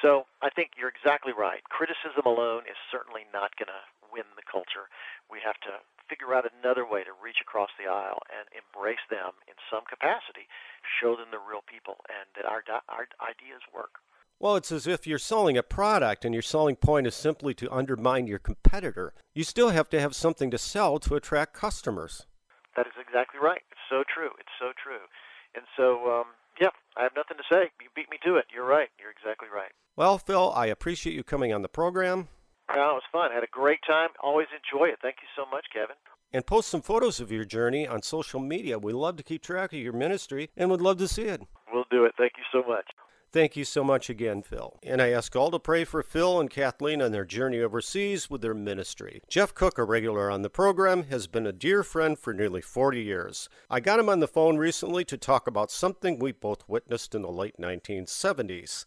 So 0.00 0.24
I 0.40 0.50
think 0.50 0.78
you're 0.78 0.90
exactly 0.90 1.32
right. 1.32 1.62
Criticism 1.68 2.24
alone 2.24 2.64
is 2.64 2.78
certainly 2.90 3.28
not 3.32 3.54
going 3.60 3.70
to 3.70 3.84
win 4.12 4.28
the 4.36 4.46
culture. 4.46 4.88
We 5.30 5.38
have 5.44 5.60
to 5.68 5.80
figure 6.08 6.34
out 6.34 6.44
another 6.44 6.84
way 6.84 7.04
to 7.04 7.12
reach 7.16 7.40
across 7.40 7.70
the 7.78 7.88
aisle 7.88 8.20
and 8.28 8.44
embrace 8.52 9.02
them 9.08 9.32
in 9.48 9.54
some 9.70 9.84
capacity, 9.88 10.48
show 10.84 11.16
them 11.16 11.32
they're 11.32 11.40
real 11.40 11.64
people, 11.64 12.04
and 12.12 12.28
that 12.36 12.44
our, 12.44 12.62
our 12.88 13.08
ideas 13.24 13.64
work. 13.72 14.02
Well, 14.42 14.56
it's 14.56 14.72
as 14.72 14.86
if 14.86 15.06
you're 15.06 15.22
selling 15.22 15.56
a 15.56 15.62
product 15.62 16.24
and 16.24 16.34
your 16.34 16.42
selling 16.42 16.74
point 16.74 17.06
is 17.06 17.14
simply 17.14 17.54
to 17.54 17.72
undermine 17.72 18.26
your 18.26 18.40
competitor. 18.40 19.14
You 19.34 19.44
still 19.44 19.70
have 19.70 19.88
to 19.90 20.00
have 20.00 20.16
something 20.16 20.50
to 20.50 20.58
sell 20.58 20.98
to 21.00 21.14
attract 21.14 21.54
customers. 21.54 22.26
That 22.76 22.86
is 22.86 22.98
exactly 22.98 23.38
right. 23.40 23.62
It's 23.70 23.86
so 23.88 24.02
true. 24.02 24.30
It's 24.40 24.56
so 24.58 24.72
true. 24.74 25.06
And 25.54 25.64
so, 25.76 26.10
um, 26.10 26.26
yeah, 26.60 26.68
I 26.96 27.02
have 27.02 27.12
nothing 27.16 27.36
to 27.36 27.44
say. 27.50 27.70
You 27.80 27.88
beat 27.94 28.10
me 28.10 28.18
to 28.24 28.36
it. 28.36 28.46
You're 28.54 28.66
right. 28.66 28.88
You're 28.98 29.10
exactly 29.10 29.48
right. 29.54 29.70
Well, 29.96 30.18
Phil, 30.18 30.52
I 30.54 30.66
appreciate 30.66 31.14
you 31.14 31.22
coming 31.22 31.52
on 31.52 31.62
the 31.62 31.68
program. 31.68 32.28
Yeah, 32.74 32.90
it 32.90 32.94
was 32.94 33.02
fun. 33.12 33.30
I 33.30 33.34
had 33.34 33.44
a 33.44 33.50
great 33.50 33.80
time. 33.86 34.08
Always 34.22 34.46
enjoy 34.52 34.86
it. 34.86 34.98
Thank 35.02 35.16
you 35.20 35.28
so 35.36 35.48
much, 35.50 35.66
Kevin. 35.72 35.96
And 36.32 36.46
post 36.46 36.68
some 36.68 36.80
photos 36.80 37.20
of 37.20 37.30
your 37.30 37.44
journey 37.44 37.86
on 37.86 38.02
social 38.02 38.40
media. 38.40 38.78
We 38.78 38.92
love 38.94 39.16
to 39.16 39.22
keep 39.22 39.42
track 39.42 39.72
of 39.74 39.78
your 39.78 39.92
ministry 39.92 40.48
and 40.56 40.70
would 40.70 40.80
love 40.80 40.96
to 40.98 41.08
see 41.08 41.24
it. 41.24 41.42
We'll 41.72 41.84
do 41.90 42.04
it. 42.04 42.14
Thank 42.16 42.32
you 42.38 42.44
so 42.50 42.66
much. 42.66 42.86
Thank 43.32 43.56
you 43.56 43.64
so 43.64 43.82
much 43.82 44.10
again, 44.10 44.42
Phil. 44.42 44.78
And 44.82 45.00
I 45.00 45.08
ask 45.08 45.34
all 45.34 45.50
to 45.52 45.58
pray 45.58 45.84
for 45.84 46.02
Phil 46.02 46.38
and 46.38 46.50
Kathleen 46.50 47.00
on 47.00 47.12
their 47.12 47.24
journey 47.24 47.60
overseas 47.60 48.28
with 48.28 48.42
their 48.42 48.52
ministry. 48.52 49.22
Jeff 49.26 49.54
Cooke, 49.54 49.78
a 49.78 49.84
regular 49.84 50.30
on 50.30 50.42
the 50.42 50.50
program, 50.50 51.04
has 51.04 51.26
been 51.28 51.46
a 51.46 51.52
dear 51.52 51.82
friend 51.82 52.18
for 52.18 52.34
nearly 52.34 52.60
40 52.60 53.00
years. 53.00 53.48
I 53.70 53.80
got 53.80 53.98
him 53.98 54.10
on 54.10 54.20
the 54.20 54.28
phone 54.28 54.58
recently 54.58 55.06
to 55.06 55.16
talk 55.16 55.46
about 55.46 55.70
something 55.70 56.18
we 56.18 56.32
both 56.32 56.68
witnessed 56.68 57.14
in 57.14 57.22
the 57.22 57.30
late 57.30 57.56
1970s. 57.58 58.84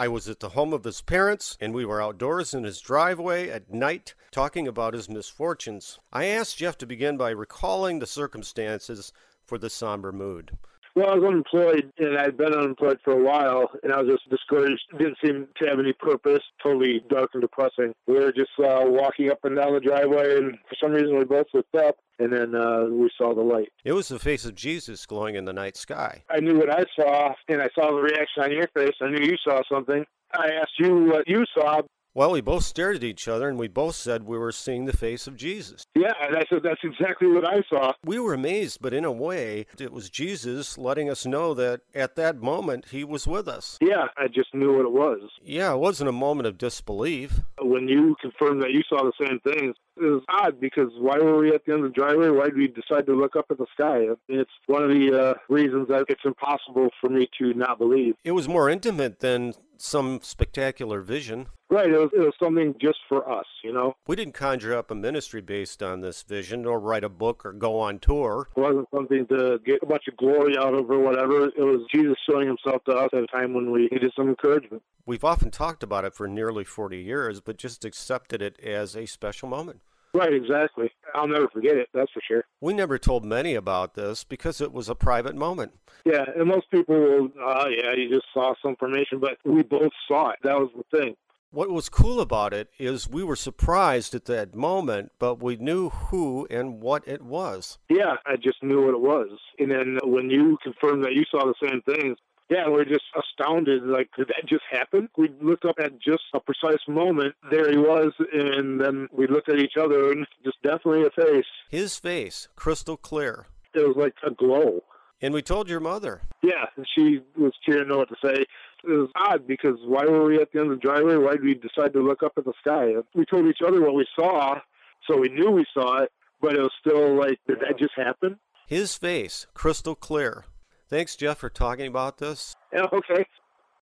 I 0.00 0.06
was 0.06 0.28
at 0.28 0.38
the 0.38 0.50
home 0.50 0.72
of 0.72 0.84
his 0.84 1.02
parents, 1.02 1.58
and 1.60 1.74
we 1.74 1.84
were 1.84 2.00
outdoors 2.00 2.54
in 2.54 2.62
his 2.62 2.80
driveway 2.80 3.50
at 3.50 3.74
night 3.74 4.14
talking 4.30 4.68
about 4.68 4.94
his 4.94 5.08
misfortunes. 5.08 5.98
I 6.12 6.26
asked 6.26 6.58
Jeff 6.58 6.78
to 6.78 6.86
begin 6.86 7.16
by 7.16 7.30
recalling 7.30 7.98
the 7.98 8.06
circumstances 8.06 9.12
for 9.44 9.58
the 9.58 9.70
somber 9.70 10.12
mood. 10.12 10.56
Well, 10.98 11.10
I 11.10 11.14
was 11.14 11.28
unemployed, 11.28 11.92
and 11.98 12.18
I'd 12.18 12.36
been 12.36 12.52
unemployed 12.52 12.98
for 13.04 13.12
a 13.12 13.22
while, 13.22 13.70
and 13.84 13.92
I 13.92 14.02
was 14.02 14.10
just 14.10 14.28
discouraged. 14.30 14.82
Didn't 14.98 15.16
seem 15.24 15.46
to 15.62 15.68
have 15.68 15.78
any 15.78 15.92
purpose. 15.92 16.42
Totally 16.60 17.04
dark 17.08 17.30
and 17.34 17.40
depressing. 17.40 17.94
We 18.08 18.14
were 18.14 18.32
just 18.32 18.50
uh, 18.58 18.82
walking 18.82 19.30
up 19.30 19.38
and 19.44 19.54
down 19.54 19.74
the 19.74 19.78
driveway, 19.78 20.38
and 20.38 20.58
for 20.68 20.74
some 20.82 20.90
reason, 20.90 21.16
we 21.16 21.24
both 21.24 21.46
looked 21.54 21.76
up, 21.76 21.98
and 22.18 22.32
then 22.32 22.52
uh, 22.56 22.86
we 22.90 23.08
saw 23.16 23.32
the 23.32 23.42
light. 23.42 23.68
It 23.84 23.92
was 23.92 24.08
the 24.08 24.18
face 24.18 24.44
of 24.44 24.56
Jesus 24.56 25.06
glowing 25.06 25.36
in 25.36 25.44
the 25.44 25.52
night 25.52 25.76
sky. 25.76 26.24
I 26.28 26.40
knew 26.40 26.58
what 26.58 26.68
I 26.68 26.82
saw, 26.96 27.32
and 27.46 27.62
I 27.62 27.68
saw 27.76 27.92
the 27.92 28.02
reaction 28.02 28.42
on 28.42 28.50
your 28.50 28.66
face. 28.74 28.96
I 29.00 29.08
knew 29.10 29.24
you 29.24 29.36
saw 29.44 29.62
something. 29.72 30.04
I 30.32 30.48
asked 30.60 30.80
you 30.80 31.04
what 31.04 31.28
you 31.28 31.44
saw, 31.56 31.82
well, 32.14 32.32
we 32.32 32.40
both 32.40 32.64
stared 32.64 32.96
at 32.96 33.04
each 33.04 33.28
other 33.28 33.48
and 33.48 33.58
we 33.58 33.68
both 33.68 33.94
said 33.94 34.24
we 34.24 34.38
were 34.38 34.52
seeing 34.52 34.84
the 34.84 34.96
face 34.96 35.26
of 35.26 35.36
Jesus. 35.36 35.84
Yeah, 35.94 36.12
and 36.20 36.36
I 36.36 36.44
said 36.50 36.60
that's 36.62 36.80
exactly 36.82 37.28
what 37.28 37.46
I 37.46 37.62
saw. 37.68 37.92
We 38.04 38.18
were 38.18 38.34
amazed, 38.34 38.78
but 38.80 38.92
in 38.92 39.04
a 39.04 39.12
way, 39.12 39.66
it 39.78 39.92
was 39.92 40.10
Jesus 40.10 40.78
letting 40.78 41.10
us 41.10 41.26
know 41.26 41.54
that 41.54 41.80
at 41.94 42.16
that 42.16 42.40
moment 42.40 42.86
he 42.90 43.04
was 43.04 43.26
with 43.26 43.48
us. 43.48 43.78
Yeah, 43.80 44.06
I 44.16 44.28
just 44.28 44.54
knew 44.54 44.76
what 44.76 44.86
it 44.86 44.92
was. 44.92 45.30
Yeah, 45.42 45.72
it 45.72 45.78
wasn't 45.78 46.08
a 46.08 46.12
moment 46.12 46.46
of 46.46 46.58
disbelief. 46.58 47.40
When 47.60 47.88
you 47.88 48.16
confirmed 48.20 48.62
that 48.62 48.72
you 48.72 48.82
saw 48.88 49.02
the 49.02 49.12
same 49.20 49.40
things, 49.40 49.76
it 49.96 50.04
was 50.04 50.22
odd 50.28 50.60
because 50.60 50.90
why 50.98 51.18
were 51.18 51.38
we 51.38 51.52
at 51.54 51.64
the 51.64 51.72
end 51.72 51.84
of 51.84 51.92
the 51.92 51.94
driveway? 51.94 52.30
Why 52.30 52.46
did 52.46 52.56
we 52.56 52.68
decide 52.68 53.06
to 53.06 53.14
look 53.14 53.36
up 53.36 53.46
at 53.50 53.58
the 53.58 53.66
sky? 53.72 54.06
It's 54.28 54.50
one 54.66 54.84
of 54.84 54.90
the 54.90 55.20
uh, 55.20 55.34
reasons 55.48 55.88
that 55.88 56.04
it's 56.08 56.24
impossible 56.24 56.90
for 57.00 57.10
me 57.10 57.28
to 57.38 57.52
not 57.54 57.78
believe. 57.78 58.14
It 58.24 58.32
was 58.32 58.48
more 58.48 58.68
intimate 58.70 59.20
than 59.20 59.54
some 59.78 60.20
spectacular 60.22 61.00
vision. 61.00 61.46
Right. 61.70 61.90
It 61.90 61.98
was, 61.98 62.10
it 62.14 62.20
was 62.20 62.34
something 62.42 62.74
just 62.80 62.98
for 63.08 63.30
us, 63.30 63.46
you 63.62 63.72
know? 63.72 63.94
We 64.06 64.16
didn't 64.16 64.34
conjure 64.34 64.76
up 64.76 64.90
a 64.90 64.94
ministry 64.94 65.40
based 65.40 65.82
on 65.82 66.00
this 66.00 66.22
vision 66.22 66.64
or 66.64 66.80
write 66.80 67.04
a 67.04 67.08
book 67.08 67.44
or 67.44 67.52
go 67.52 67.78
on 67.78 67.98
tour. 67.98 68.48
It 68.56 68.60
wasn't 68.60 68.88
something 68.94 69.26
to 69.28 69.60
get 69.64 69.82
a 69.82 69.86
bunch 69.86 70.08
of 70.08 70.16
glory 70.16 70.56
out 70.58 70.74
of 70.74 70.90
or 70.90 70.98
whatever. 70.98 71.46
It 71.46 71.58
was 71.58 71.86
Jesus 71.92 72.16
showing 72.28 72.48
himself 72.48 72.82
to 72.84 72.92
us 72.92 73.10
at 73.12 73.22
a 73.22 73.26
time 73.26 73.54
when 73.54 73.70
we 73.70 73.88
needed 73.92 74.12
some 74.16 74.28
encouragement. 74.28 74.82
We've 75.04 75.24
often 75.24 75.50
talked 75.50 75.82
about 75.82 76.04
it 76.04 76.14
for 76.14 76.26
nearly 76.26 76.64
40 76.64 76.98
years, 76.98 77.40
but 77.40 77.56
just 77.56 77.84
accepted 77.84 78.42
it 78.42 78.58
as 78.60 78.96
a 78.96 79.06
special 79.06 79.48
moment. 79.48 79.80
Right, 80.14 80.32
exactly. 80.32 80.90
I'll 81.14 81.28
never 81.28 81.48
forget 81.48 81.76
it, 81.76 81.88
that's 81.92 82.10
for 82.12 82.20
sure. 82.26 82.44
We 82.60 82.74
never 82.74 82.98
told 82.98 83.24
many 83.24 83.54
about 83.54 83.94
this 83.94 84.24
because 84.24 84.60
it 84.60 84.72
was 84.72 84.88
a 84.88 84.94
private 84.94 85.36
moment. 85.36 85.72
Yeah, 86.04 86.24
and 86.36 86.48
most 86.48 86.70
people 86.70 86.94
will, 86.94 87.28
uh, 87.44 87.66
yeah, 87.68 87.92
you 87.94 88.08
just 88.08 88.26
saw 88.32 88.54
some 88.62 88.70
information, 88.70 89.20
but 89.20 89.38
we 89.44 89.62
both 89.62 89.92
saw 90.06 90.30
it. 90.30 90.38
That 90.42 90.58
was 90.58 90.70
the 90.76 90.98
thing. 90.98 91.14
What 91.50 91.70
was 91.70 91.88
cool 91.88 92.20
about 92.20 92.52
it 92.52 92.68
is 92.78 93.08
we 93.08 93.24
were 93.24 93.36
surprised 93.36 94.14
at 94.14 94.26
that 94.26 94.54
moment, 94.54 95.12
but 95.18 95.42
we 95.42 95.56
knew 95.56 95.88
who 95.88 96.46
and 96.50 96.82
what 96.82 97.08
it 97.08 97.22
was. 97.22 97.78
Yeah, 97.88 98.16
I 98.26 98.36
just 98.36 98.62
knew 98.62 98.84
what 98.84 98.94
it 98.94 99.00
was. 99.00 99.30
And 99.58 99.70
then 99.70 99.98
when 100.04 100.28
you 100.28 100.58
confirmed 100.62 101.04
that 101.04 101.14
you 101.14 101.24
saw 101.30 101.46
the 101.46 101.54
same 101.66 101.80
things, 101.82 102.18
yeah, 102.50 102.68
we're 102.68 102.84
just 102.84 103.04
astounded. 103.16 103.84
Like, 103.84 104.08
did 104.16 104.28
that 104.28 104.46
just 104.46 104.64
happen? 104.70 105.08
We 105.16 105.30
looked 105.40 105.64
up 105.64 105.76
at 105.78 106.00
just 106.00 106.22
a 106.34 106.40
precise 106.40 106.80
moment. 106.88 107.34
There 107.50 107.70
he 107.70 107.76
was, 107.76 108.12
and 108.32 108.80
then 108.80 109.08
we 109.12 109.26
looked 109.26 109.48
at 109.48 109.58
each 109.58 109.76
other, 109.78 110.12
and 110.12 110.26
just 110.44 110.60
definitely 110.62 111.04
a 111.04 111.10
face. 111.10 111.44
His 111.70 111.98
face, 111.98 112.48
crystal 112.56 112.96
clear. 112.96 113.46
It 113.74 113.86
was 113.86 113.96
like 113.96 114.14
a 114.26 114.30
glow. 114.30 114.82
And 115.20 115.34
we 115.34 115.42
told 115.42 115.68
your 115.68 115.80
mother. 115.80 116.22
Yeah, 116.42 116.66
and 116.76 116.86
she 116.94 117.20
was 117.36 117.52
to 117.68 117.84
know 117.84 117.98
what 117.98 118.08
to 118.08 118.16
say. 118.24 118.46
It 118.84 118.88
was 118.90 119.10
odd 119.16 119.46
because 119.46 119.76
why 119.84 120.04
were 120.04 120.24
we 120.24 120.40
at 120.40 120.52
the 120.52 120.60
end 120.60 120.70
of 120.70 120.80
the 120.80 120.86
driveway? 120.86 121.16
Why 121.16 121.32
did 121.32 121.42
we 121.42 121.54
decide 121.54 121.92
to 121.94 122.00
look 122.00 122.22
up 122.22 122.34
at 122.36 122.44
the 122.44 122.52
sky? 122.60 122.94
We 123.14 123.24
told 123.24 123.46
each 123.46 123.58
other 123.66 123.80
what 123.80 123.94
we 123.94 124.06
saw, 124.14 124.60
so 125.08 125.18
we 125.18 125.28
knew 125.28 125.50
we 125.50 125.66
saw 125.74 126.02
it, 126.02 126.12
but 126.40 126.54
it 126.54 126.60
was 126.60 126.70
still 126.80 127.18
like, 127.18 127.40
did 127.48 127.58
that 127.60 127.78
just 127.78 127.94
happen? 127.96 128.38
His 128.68 128.96
face, 128.96 129.46
crystal 129.54 129.96
clear. 129.96 130.44
Thanks, 130.88 131.16
Jeff, 131.16 131.36
for 131.38 131.50
talking 131.50 131.86
about 131.86 132.16
this. 132.16 132.54
Yeah, 132.72 132.86
okay. 132.92 133.26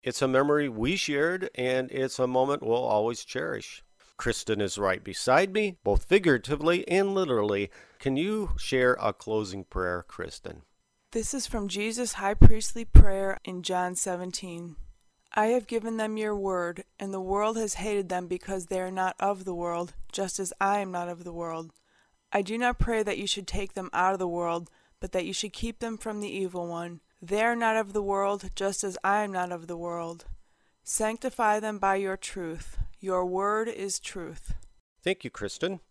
It's 0.03 0.21
a 0.21 0.27
memory 0.27 0.69
we 0.69 0.95
shared, 0.95 1.49
and 1.55 1.91
it's 1.91 2.19
a 2.19 2.27
moment 2.27 2.61
we'll 2.61 2.77
always 2.77 3.25
cherish. 3.25 3.83
Kristen 4.17 4.61
is 4.61 4.77
right 4.77 5.03
beside 5.03 5.51
me, 5.51 5.77
both 5.83 6.03
figuratively 6.03 6.87
and 6.87 7.15
literally. 7.15 7.71
Can 7.97 8.17
you 8.17 8.51
share 8.57 8.97
a 9.01 9.13
closing 9.13 9.63
prayer, 9.63 10.05
Kristen? 10.07 10.61
This 11.11 11.33
is 11.33 11.47
from 11.47 11.67
Jesus' 11.67 12.13
high 12.13 12.35
priestly 12.35 12.85
prayer 12.85 13.39
in 13.43 13.63
John 13.63 13.95
17. 13.95 14.75
I 15.33 15.47
have 15.47 15.65
given 15.65 15.97
them 15.97 16.17
your 16.17 16.35
word, 16.35 16.83
and 16.99 17.11
the 17.11 17.19
world 17.19 17.57
has 17.57 17.75
hated 17.75 18.09
them 18.09 18.27
because 18.27 18.67
they 18.67 18.79
are 18.79 18.91
not 18.91 19.15
of 19.19 19.43
the 19.43 19.55
world, 19.55 19.95
just 20.11 20.39
as 20.39 20.53
I 20.61 20.79
am 20.79 20.91
not 20.91 21.09
of 21.09 21.23
the 21.23 21.33
world. 21.33 21.71
I 22.31 22.43
do 22.43 22.59
not 22.59 22.77
pray 22.77 23.01
that 23.01 23.17
you 23.17 23.25
should 23.25 23.47
take 23.47 23.73
them 23.73 23.89
out 23.91 24.13
of 24.13 24.19
the 24.19 24.27
world 24.27 24.69
but 25.01 25.11
that 25.11 25.25
you 25.25 25.33
should 25.33 25.51
keep 25.51 25.79
them 25.79 25.97
from 25.97 26.21
the 26.21 26.29
evil 26.29 26.67
one. 26.67 27.01
They 27.21 27.41
are 27.41 27.55
not 27.55 27.75
of 27.75 27.91
the 27.91 28.01
world, 28.01 28.51
just 28.55 28.85
as 28.85 28.97
I 29.03 29.23
am 29.23 29.33
not 29.33 29.51
of 29.51 29.67
the 29.67 29.75
world. 29.75 30.25
Sanctify 30.83 31.59
them 31.59 31.77
by 31.77 31.95
your 31.95 32.15
truth. 32.15 32.77
Your 32.99 33.25
word 33.25 33.67
is 33.67 33.99
truth. 33.99 34.53
Thank 35.03 35.23
you, 35.23 35.29
Kristen. 35.29 35.81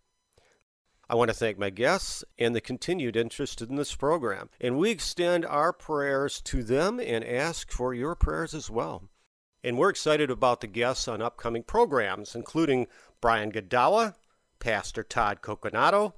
I 1.08 1.16
want 1.16 1.28
to 1.28 1.36
thank 1.36 1.58
my 1.58 1.70
guests 1.70 2.24
and 2.38 2.54
the 2.54 2.60
continued 2.60 3.16
interest 3.16 3.60
in 3.60 3.74
this 3.74 3.96
program. 3.96 4.48
And 4.60 4.78
we 4.78 4.90
extend 4.90 5.44
our 5.44 5.72
prayers 5.72 6.40
to 6.42 6.62
them 6.62 7.00
and 7.00 7.24
ask 7.24 7.72
for 7.72 7.92
your 7.92 8.14
prayers 8.14 8.54
as 8.54 8.70
well. 8.70 9.02
And 9.64 9.76
we're 9.76 9.90
excited 9.90 10.30
about 10.30 10.60
the 10.60 10.68
guests 10.68 11.08
on 11.08 11.20
upcoming 11.20 11.64
programs, 11.64 12.36
including 12.36 12.86
Brian 13.20 13.50
Godawa, 13.50 14.14
Pastor 14.60 15.02
Todd 15.02 15.40
Coconato, 15.42 16.12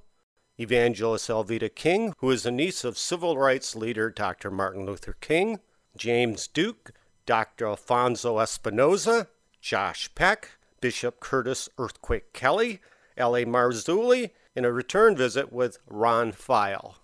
Evangelist 0.59 1.29
Alveda 1.29 1.73
King, 1.73 2.13
who 2.19 2.29
is 2.29 2.45
a 2.45 2.51
niece 2.51 2.83
of 2.83 2.97
civil 2.97 3.37
rights 3.37 3.75
leader 3.75 4.11
Dr. 4.11 4.51
Martin 4.51 4.85
Luther 4.85 5.15
King, 5.19 5.59
James 5.97 6.47
Duke, 6.47 6.91
Dr. 7.25 7.65
Alfonso 7.65 8.37
Espinoza, 8.37 9.27
Josh 9.61 10.13
Peck, 10.13 10.51
Bishop 10.79 11.19
Curtis 11.19 11.69
Earthquake 11.79 12.33
Kelly, 12.33 12.81
L.A. 13.17 13.45
Marzulli, 13.45 14.29
and 14.55 14.65
a 14.65 14.71
return 14.71 15.15
visit 15.15 15.51
with 15.51 15.79
Ron 15.87 16.31
File. 16.31 16.97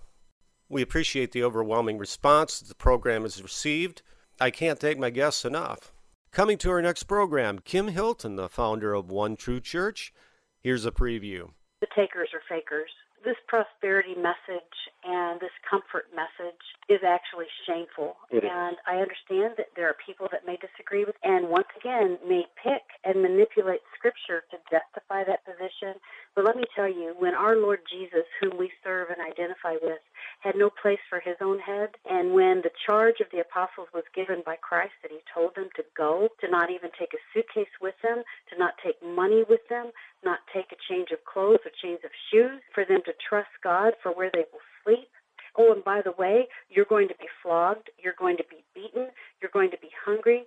We 0.68 0.84
appreciate 0.84 1.32
the 1.32 1.44
overwhelming 1.44 1.98
response 1.98 2.60
the 2.60 2.76
program 2.76 3.24
has 3.24 3.42
received. 3.42 4.04
I 4.40 4.52
can't 4.52 4.78
thank 4.78 5.00
my 5.00 5.10
guests 5.10 5.44
enough. 5.44 5.92
Coming 6.32 6.60
to 6.60 6.70
our 6.70 6.82
next 6.84 7.04
program, 7.04 7.58
Kim 7.58 7.88
Hilton, 7.88 8.36
the 8.36 8.48
founder 8.48 8.94
of 8.94 9.10
One 9.10 9.36
True 9.36 9.60
Church. 9.60 10.14
Here's 10.60 10.86
a 10.86 10.92
preview. 10.92 11.50
The 11.82 11.88
takers 11.96 12.30
are 12.34 12.42
fakers 12.48 12.92
this 13.24 13.38
prosperity 13.48 14.16
message 14.16 14.76
and 15.04 15.40
this 15.40 15.54
comfort 15.70 16.08
message 16.16 16.62
is 16.88 17.00
actually 17.06 17.48
shameful. 17.68 18.16
And 18.32 18.78
I 18.88 19.02
understand 19.02 19.56
that 19.58 19.76
there 19.76 19.88
are 19.88 19.96
people 20.06 20.28
that 20.32 20.46
may 20.46 20.58
disagree 20.58 21.06
with 21.06 21.16
and 21.24 21.50
once 21.50 21.68
again 21.80 22.18
may 22.28 22.46
pick 22.62 22.84
and 23.04 23.22
manipulate 23.22 23.82
scripture 23.98 24.44
to 24.52 24.58
justify 24.72 25.24
that 25.24 25.46
position. 25.46 26.00
But 26.36 26.46
let 26.46 26.56
me 26.56 26.64
tell 26.76 26.88
you, 26.88 27.16
when 27.18 27.36
our 27.36 27.56
Lord 27.56 27.80
Jesus, 27.90 28.26
whom 28.42 28.58
we 28.58 28.72
serve 28.84 29.10
and 29.10 29.20
identify 29.20 29.76
with, 29.82 30.00
had 30.40 30.56
no 30.56 30.70
place 30.70 31.00
for 31.10 31.20
his 31.20 31.36
own 31.42 31.60
head, 31.60 31.96
and 32.10 32.34
when 32.34 32.62
the 32.62 32.72
charge 32.86 33.20
of 33.20 33.28
the 33.32 33.40
apostles 33.40 33.88
was 33.94 34.04
given 34.16 34.44
by 34.46 34.56
Christ 34.56 34.94
that 35.02 35.12
he 35.12 35.20
told 35.34 35.56
them 35.56 35.70
to 35.76 35.84
go, 35.96 36.30
to 36.42 36.50
not 36.50 36.72
even 36.72 36.90
take 36.98 37.14
a 37.14 37.22
suitcase 37.34 37.72
with 37.82 37.96
them, 38.04 38.24
to 38.52 38.58
not 38.58 38.76
take 38.84 38.96
money 39.04 39.44
with 39.48 39.62
them, 39.70 39.92
not 40.24 40.40
take 40.54 40.72
a 40.72 40.94
change 40.94 41.10
of 41.12 41.24
clothes 41.26 41.60
or 41.66 41.72
change 41.82 42.04
of 42.04 42.12
shoes, 42.32 42.62
for 42.74 42.86
them 42.86 43.02
to 43.06 43.14
trust 43.28 43.50
God 43.64 43.94
for 44.02 44.12
where 44.12 44.30
they 44.34 44.46
will 44.52 44.66
sleep. 44.84 45.10
Oh, 45.58 45.74
and 45.74 45.84
by 45.84 46.02
the 46.02 46.14
way, 46.18 46.48
you're 46.70 46.86
going 46.86 47.08
to 47.08 47.16
be 47.16 47.28
flogged, 47.42 47.90
you're 48.02 48.18
going 48.18 48.38
to 48.38 48.46
be 48.50 48.64
beaten, 48.76 49.08
you're 49.42 49.52
going 49.52 49.72
to 49.72 49.78
be 49.82 49.90
hungry, 50.06 50.44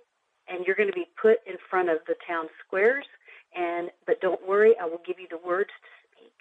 and 0.47 0.65
you're 0.65 0.75
going 0.75 0.89
to 0.89 0.93
be 0.93 1.07
put 1.21 1.39
in 1.45 1.55
front 1.69 1.89
of 1.89 1.97
the 2.07 2.15
town 2.27 2.47
squares. 2.65 3.05
And 3.55 3.89
but 4.07 4.21
don't 4.21 4.47
worry, 4.47 4.73
I 4.81 4.85
will 4.85 5.01
give 5.05 5.19
you 5.19 5.27
the 5.29 5.45
words 5.45 5.69
to 5.69 5.89
speak. 6.07 6.33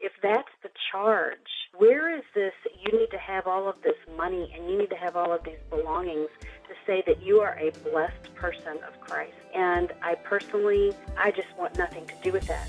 If 0.00 0.12
that's 0.22 0.48
the 0.62 0.70
charge, 0.90 1.38
where 1.76 2.16
is 2.16 2.24
this? 2.34 2.52
You 2.80 2.98
need 2.98 3.10
to 3.10 3.18
have 3.18 3.46
all 3.46 3.68
of 3.68 3.80
this 3.82 3.96
money 4.16 4.52
and 4.54 4.70
you 4.70 4.78
need 4.78 4.90
to 4.90 4.96
have 4.96 5.16
all 5.16 5.32
of 5.32 5.44
these 5.44 5.62
belongings 5.70 6.28
to 6.40 6.74
say 6.86 7.02
that 7.06 7.22
you 7.22 7.40
are 7.40 7.58
a 7.58 7.70
blessed 7.90 8.34
person 8.34 8.78
of 8.86 9.00
Christ. 9.00 9.33
And 9.74 9.92
I 10.02 10.14
personally, 10.14 10.94
I 11.18 11.30
just 11.32 11.48
want 11.58 11.76
nothing 11.76 12.06
to 12.06 12.14
do 12.22 12.30
with 12.30 12.46
that. 12.46 12.68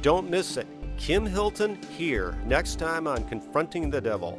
Don't 0.00 0.30
miss 0.30 0.56
it. 0.56 0.68
Kim 0.96 1.26
Hilton 1.26 1.76
here 1.96 2.38
next 2.46 2.78
time 2.78 3.08
on 3.08 3.24
Confronting 3.24 3.90
the 3.90 4.00
Devil. 4.00 4.38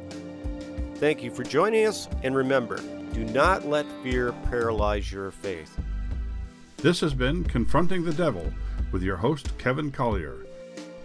Thank 0.96 1.22
you 1.22 1.30
for 1.30 1.44
joining 1.44 1.86
us, 1.86 2.08
and 2.22 2.34
remember 2.34 2.78
do 3.12 3.24
not 3.24 3.66
let 3.66 3.84
fear 4.02 4.32
paralyze 4.48 5.12
your 5.12 5.30
faith. 5.30 5.78
This 6.78 7.00
has 7.00 7.12
been 7.12 7.44
Confronting 7.44 8.04
the 8.04 8.14
Devil 8.14 8.50
with 8.90 9.02
your 9.02 9.16
host, 9.16 9.58
Kevin 9.58 9.92
Collier. 9.92 10.46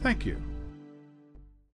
Thank 0.01 0.25
you. 0.25 0.50